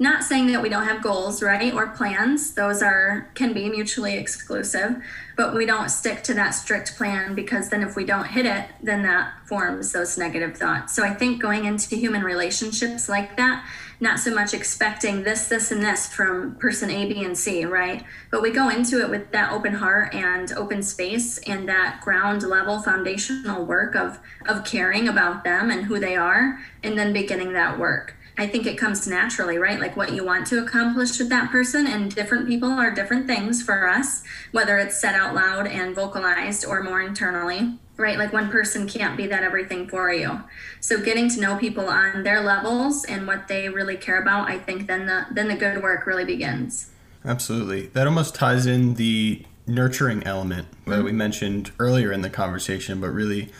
[0.00, 4.16] not saying that we don't have goals, right, or plans, those are can be mutually
[4.16, 4.96] exclusive,
[5.36, 8.66] but we don't stick to that strict plan because then if we don't hit it,
[8.82, 10.92] then that forms those negative thoughts.
[10.92, 13.64] So I think going into human relationships like that,
[14.02, 18.04] not so much expecting this, this, and this from person A, B, and C, right?
[18.32, 22.42] But we go into it with that open heart and open space and that ground
[22.42, 27.52] level foundational work of of caring about them and who they are, and then beginning
[27.52, 28.16] that work.
[28.36, 29.78] I think it comes naturally, right?
[29.78, 33.62] Like what you want to accomplish with that person, and different people are different things
[33.62, 38.18] for us, whether it's said out loud and vocalized or more internally, right?
[38.18, 40.42] Like one person can't be that everything for you.
[40.80, 44.58] So getting to know people on their levels and what they really care about, I
[44.58, 46.90] think then the then the good work really begins.
[47.24, 47.86] Absolutely.
[47.86, 51.04] That almost ties in the nurturing element that mm-hmm.
[51.04, 53.50] we mentioned earlier in the conversation, but really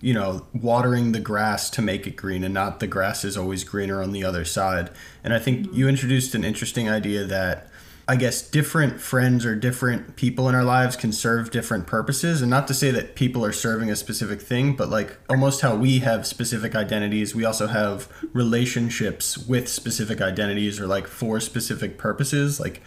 [0.00, 3.64] you know, watering the grass to make it green and not the grass is always
[3.64, 4.90] greener on the other side.
[5.24, 7.68] And I think you introduced an interesting idea that
[8.10, 12.40] I guess different friends or different people in our lives can serve different purposes.
[12.40, 15.76] And not to say that people are serving a specific thing, but like almost how
[15.76, 21.98] we have specific identities, we also have relationships with specific identities or like for specific
[21.98, 22.58] purposes.
[22.58, 22.80] Like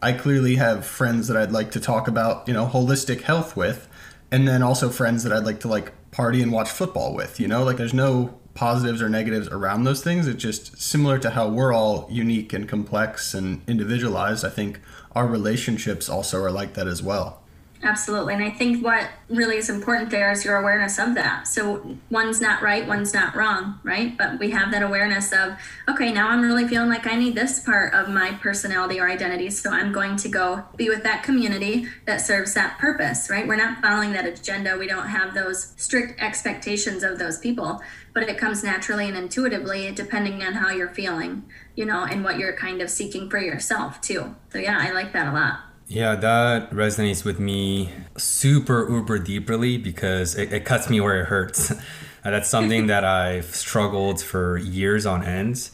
[0.00, 3.88] I clearly have friends that I'd like to talk about, you know, holistic health with.
[4.30, 7.40] And then also friends that I'd like to like party and watch football with.
[7.40, 10.26] You know, like there's no positives or negatives around those things.
[10.26, 14.44] It's just similar to how we're all unique and complex and individualized.
[14.44, 14.80] I think
[15.12, 17.40] our relationships also are like that as well.
[17.80, 18.34] Absolutely.
[18.34, 21.46] And I think what really is important there is your awareness of that.
[21.46, 24.18] So one's not right, one's not wrong, right?
[24.18, 25.56] But we have that awareness of,
[25.88, 29.50] okay, now I'm really feeling like I need this part of my personality or identity.
[29.50, 33.46] So I'm going to go be with that community that serves that purpose, right?
[33.46, 34.76] We're not following that agenda.
[34.76, 37.80] We don't have those strict expectations of those people,
[38.18, 41.44] but it comes naturally and intuitively depending on how you're feeling,
[41.76, 44.34] you know, and what you're kind of seeking for yourself too.
[44.52, 45.60] So yeah, I like that a lot.
[45.86, 51.26] Yeah, that resonates with me super uber deeply because it, it cuts me where it
[51.26, 51.72] hurts.
[52.24, 55.70] that's something that I've struggled for years on ends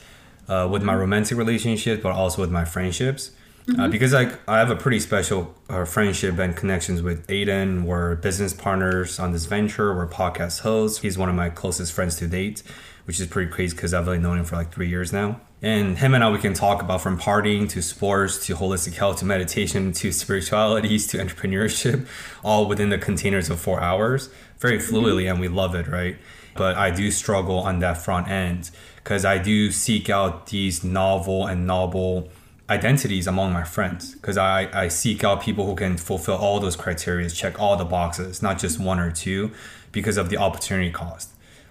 [0.47, 3.31] uh, with my romantic relationships, but also with my friendships.
[3.67, 3.81] Uh, mm-hmm.
[3.81, 7.85] Uh, because like I have a pretty special uh, friendship and connections with Aiden.
[7.85, 9.95] We're business partners on this venture.
[9.95, 11.01] We're podcast hosts.
[11.01, 12.63] He's one of my closest friends to date,
[13.07, 15.41] which is pretty crazy because I've only known him for like three years now.
[15.63, 19.21] And him and I, we can talk about from partying to sports to holistic health
[19.21, 22.07] to meditation to spiritualities to entrepreneurship,
[22.45, 24.95] all within the containers of four hours, very mm-hmm.
[24.95, 26.19] fluidly, and we love it, right?
[26.55, 31.47] But I do struggle on that front end because I do seek out these novel
[31.47, 32.29] and novel
[32.71, 36.77] identities among my friends because I, I seek out people who can fulfill all those
[36.77, 39.51] criteria, check all the boxes, not just one or two,
[39.93, 41.31] because of the opportunity cost.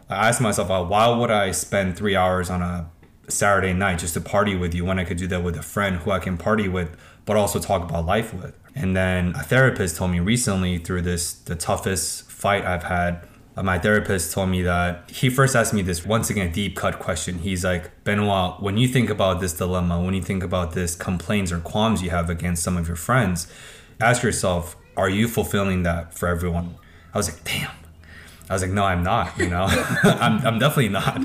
[0.10, 2.90] I ask myself, why would I spend three hours on a
[3.28, 5.98] Saturday night just to party with you when I could do that with a friend
[5.98, 8.58] who I can party with, but also talk about life with.
[8.76, 13.28] And then a therapist told me recently through this, the toughest fight I've had, uh,
[13.56, 16.98] Uh, my therapist told me that he first asked me this once again deep cut
[16.98, 17.40] question.
[17.40, 21.52] He's like, Benoit, when you think about this dilemma, when you think about this complaints
[21.52, 23.48] or qualms you have against some of your friends,
[24.02, 26.76] ask yourself, are you fulfilling that for everyone?
[27.14, 27.72] I was like, damn.
[28.50, 29.66] I was like, no, I'm not, you know,
[30.04, 31.22] I'm, I'm definitely not.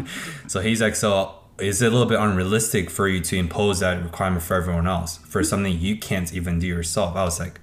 [0.47, 4.03] So he's like, so is it a little bit unrealistic for you to impose that
[4.03, 7.17] requirement for everyone else for something you can't even do yourself?
[7.17, 7.61] I was like,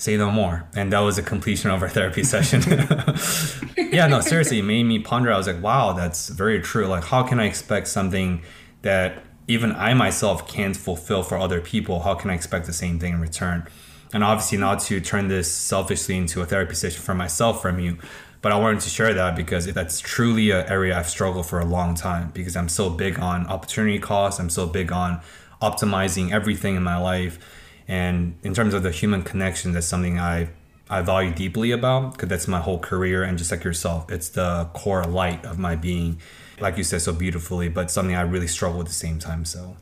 [0.00, 0.64] say no more.
[0.74, 2.62] And that was a completion of our therapy session.
[3.76, 5.32] yeah, no, seriously, it made me ponder.
[5.32, 6.86] I was like, wow, that's very true.
[6.86, 8.42] Like, how can I expect something
[8.82, 12.00] that even I myself can't fulfill for other people?
[12.00, 13.66] How can I expect the same thing in return?
[14.12, 17.98] And obviously, not to turn this selfishly into a therapy session for myself from you,
[18.42, 21.64] But I wanted to share that because that's truly an area I've struggled for a
[21.64, 24.40] long time because I'm so big on opportunity cost.
[24.40, 25.20] I'm so big on
[25.60, 27.38] optimizing everything in my life.
[27.90, 30.48] And in terms of the human connection, that's something I
[30.88, 33.24] I value deeply about because that's my whole career.
[33.24, 36.20] And just like yourself, it's the core light of my being,
[36.60, 39.44] like you said so beautifully, but something I really struggle at the same time.
[39.44, 39.76] So.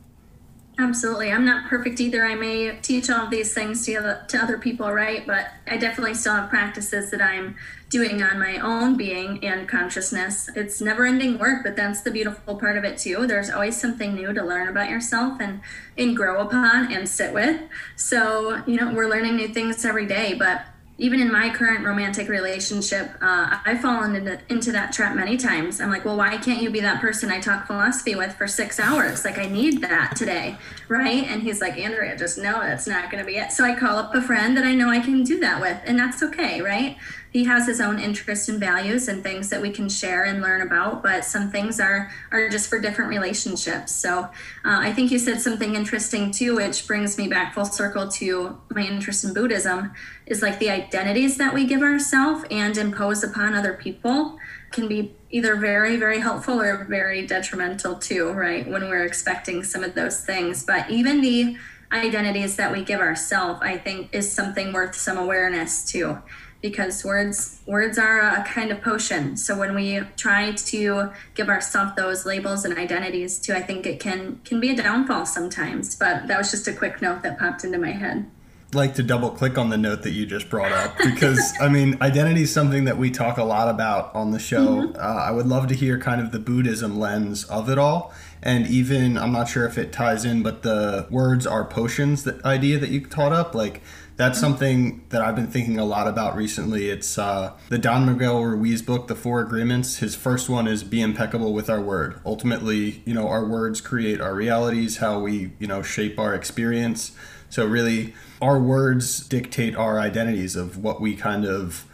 [0.79, 1.31] Absolutely.
[1.31, 2.25] I'm not perfect either.
[2.25, 5.27] I may teach all of these things to to other people, right?
[5.27, 7.57] But I definitely still have practices that I'm
[7.89, 10.49] doing on my own being and consciousness.
[10.55, 13.25] It's never ending work, but that's the beautiful part of it too.
[13.25, 15.61] There's always something new to learn about yourself and,
[15.97, 17.59] and grow upon and sit with.
[17.95, 20.65] So, you know, we're learning new things every day, but
[20.99, 25.79] even in my current romantic relationship, uh, I've fallen into, into that trap many times.
[25.79, 28.79] I'm like, well, why can't you be that person I talk philosophy with for six
[28.81, 29.23] hours?
[29.23, 30.57] Like, I need that today,
[30.89, 31.23] right?
[31.23, 33.53] And he's like, Andrea, just know that's not going to be it.
[33.53, 35.97] So I call up a friend that I know I can do that with, and
[35.97, 36.97] that's okay, right?
[37.31, 40.61] He has his own interests and values and things that we can share and learn
[40.61, 43.93] about but some things are are just for different relationships.
[43.93, 44.29] So uh,
[44.63, 48.81] i think you said something interesting too which brings me back full circle to my
[48.81, 49.91] interest in buddhism
[50.25, 54.37] is like the identities that we give ourselves and impose upon other people
[54.71, 58.67] can be either very very helpful or very detrimental too right?
[58.67, 60.63] When we're expecting some of those things.
[60.63, 61.57] But even the
[61.91, 66.15] identities that we give ourselves i think is something worth some awareness too
[66.61, 71.91] because words words are a kind of potion so when we try to give ourselves
[71.95, 76.27] those labels and identities too i think it can can be a downfall sometimes but
[76.27, 78.29] that was just a quick note that popped into my head
[78.73, 81.97] like to double click on the note that you just brought up because I mean
[82.01, 84.83] identity is something that we talk a lot about on the show.
[84.83, 84.95] Mm-hmm.
[84.95, 88.13] Uh, I would love to hear kind of the Buddhism lens of it all,
[88.43, 92.43] and even I'm not sure if it ties in, but the words are potions that
[92.45, 93.81] idea that you taught up like
[94.19, 96.89] that's something that I've been thinking a lot about recently.
[96.89, 99.99] It's uh, the Don Miguel Ruiz book, The Four Agreements.
[99.99, 102.19] His first one is be impeccable with our word.
[102.25, 107.13] Ultimately, you know, our words create our realities, how we, you know, shape our experience.
[107.49, 111.85] So really, our words dictate our identities of what we kind of,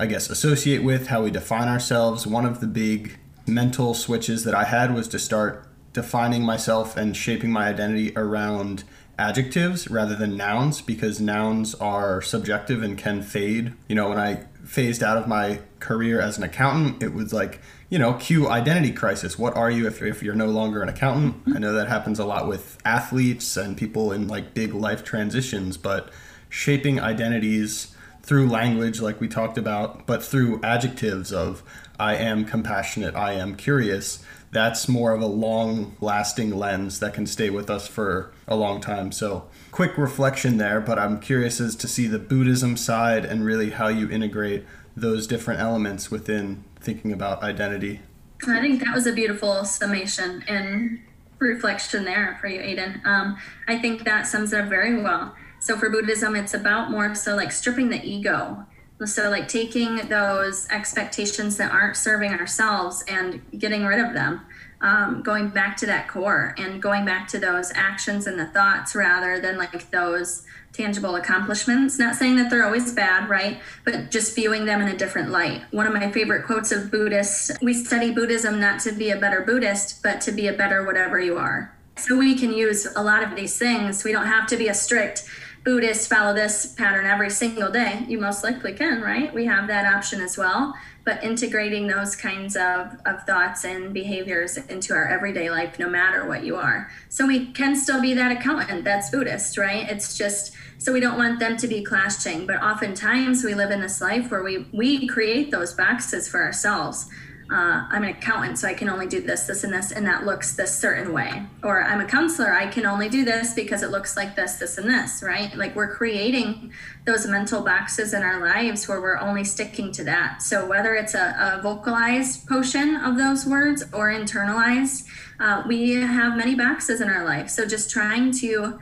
[0.00, 2.26] I guess, associate with, how we define ourselves.
[2.26, 7.16] One of the big mental switches that I had was to start defining myself and
[7.16, 8.82] shaping my identity around
[9.18, 13.72] adjectives rather than nouns because nouns are subjective and can fade.
[13.88, 17.60] You know, when I phased out of my career as an accountant, it was like,
[17.90, 19.38] you know, cue identity crisis.
[19.38, 21.36] What are you if, if you're no longer an accountant?
[21.54, 25.76] I know that happens a lot with athletes and people in like big life transitions,
[25.76, 26.10] but
[26.48, 31.62] shaping identities through language, like we talked about, but through adjectives of
[31.98, 37.26] I am compassionate, I am curious, that's more of a long lasting lens that can
[37.26, 39.12] stay with us for a long time.
[39.12, 43.70] So, quick reflection there, but I'm curious as to see the Buddhism side and really
[43.70, 44.64] how you integrate
[44.96, 48.00] those different elements within thinking about identity.
[48.46, 51.00] I think that was a beautiful summation and
[51.38, 53.04] reflection there for you, Aiden.
[53.04, 53.36] Um,
[53.68, 55.34] I think that sums it up very well.
[55.60, 58.66] So, for Buddhism, it's about more so like stripping the ego
[59.06, 64.40] so, like taking those expectations that aren't serving ourselves and getting rid of them,
[64.80, 68.94] um, going back to that core and going back to those actions and the thoughts
[68.94, 71.98] rather than like those tangible accomplishments.
[71.98, 73.60] Not saying that they're always bad, right?
[73.84, 75.62] But just viewing them in a different light.
[75.70, 79.40] One of my favorite quotes of Buddhists we study Buddhism not to be a better
[79.40, 81.74] Buddhist, but to be a better whatever you are.
[81.96, 84.04] So, we can use a lot of these things.
[84.04, 85.28] We don't have to be a strict
[85.64, 88.04] Buddhist follow this pattern every single day.
[88.08, 89.34] You most likely can, right?
[89.34, 90.74] We have that option as well.
[91.08, 96.28] But integrating those kinds of, of thoughts and behaviors into our everyday life, no matter
[96.28, 96.90] what you are.
[97.08, 99.88] So we can still be that accountant that's Buddhist, right?
[99.88, 102.46] It's just so we don't want them to be clashing.
[102.46, 107.08] But oftentimes we live in this life where we, we create those boxes for ourselves
[107.50, 110.26] uh, I'm an accountant, so I can only do this, this, and this, and that
[110.26, 111.44] looks this certain way.
[111.62, 114.76] Or I'm a counselor, I can only do this because it looks like this, this,
[114.76, 115.54] and this, right?
[115.56, 116.72] Like we're creating
[117.06, 120.42] those mental boxes in our lives where we're only sticking to that.
[120.42, 125.06] So whether it's a, a vocalized potion of those words or internalized,
[125.40, 127.48] uh, we have many boxes in our life.
[127.48, 128.78] So just trying to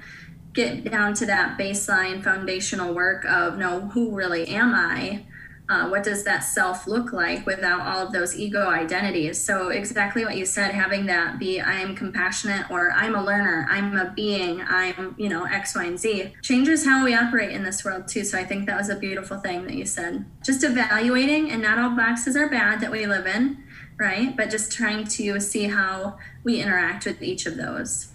[0.55, 5.25] get down to that baseline foundational work of no, who really am I?
[5.69, 9.41] Uh, what does that self look like without all of those ego identities?
[9.41, 13.67] So exactly what you said having that be i am compassionate or i'm a learner
[13.71, 17.63] i'm a being i'm you know x y and z changes how we operate in
[17.63, 18.25] this world too.
[18.25, 20.25] So i think that was a beautiful thing that you said.
[20.45, 23.63] Just evaluating and not all boxes are bad that we live in
[23.99, 24.37] right?
[24.37, 28.13] But just trying to see how we interact with each of those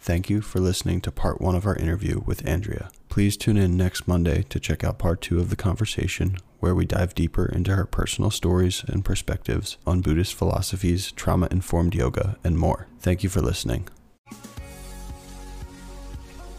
[0.00, 2.90] thank you for listening to part one of our interview with Andrea.
[3.08, 6.84] Please tune in next Monday to check out part two of the conversation, where we
[6.84, 12.58] dive deeper into her personal stories and perspectives on Buddhist philosophies, trauma informed yoga, and
[12.58, 12.86] more.
[13.00, 13.88] Thank you for listening.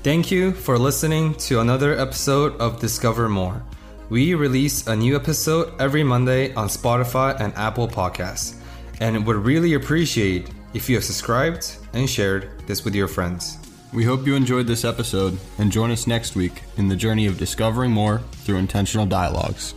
[0.02, 3.64] Thank you for listening to another episode of Discover More.
[4.10, 8.56] We release a new episode every Monday on Spotify and Apple Podcasts,
[9.02, 13.58] and would really appreciate if you have subscribed and shared this with your friends.
[13.92, 17.40] We hope you enjoyed this episode and join us next week in the journey of
[17.40, 19.74] discovering more through intentional dialogues.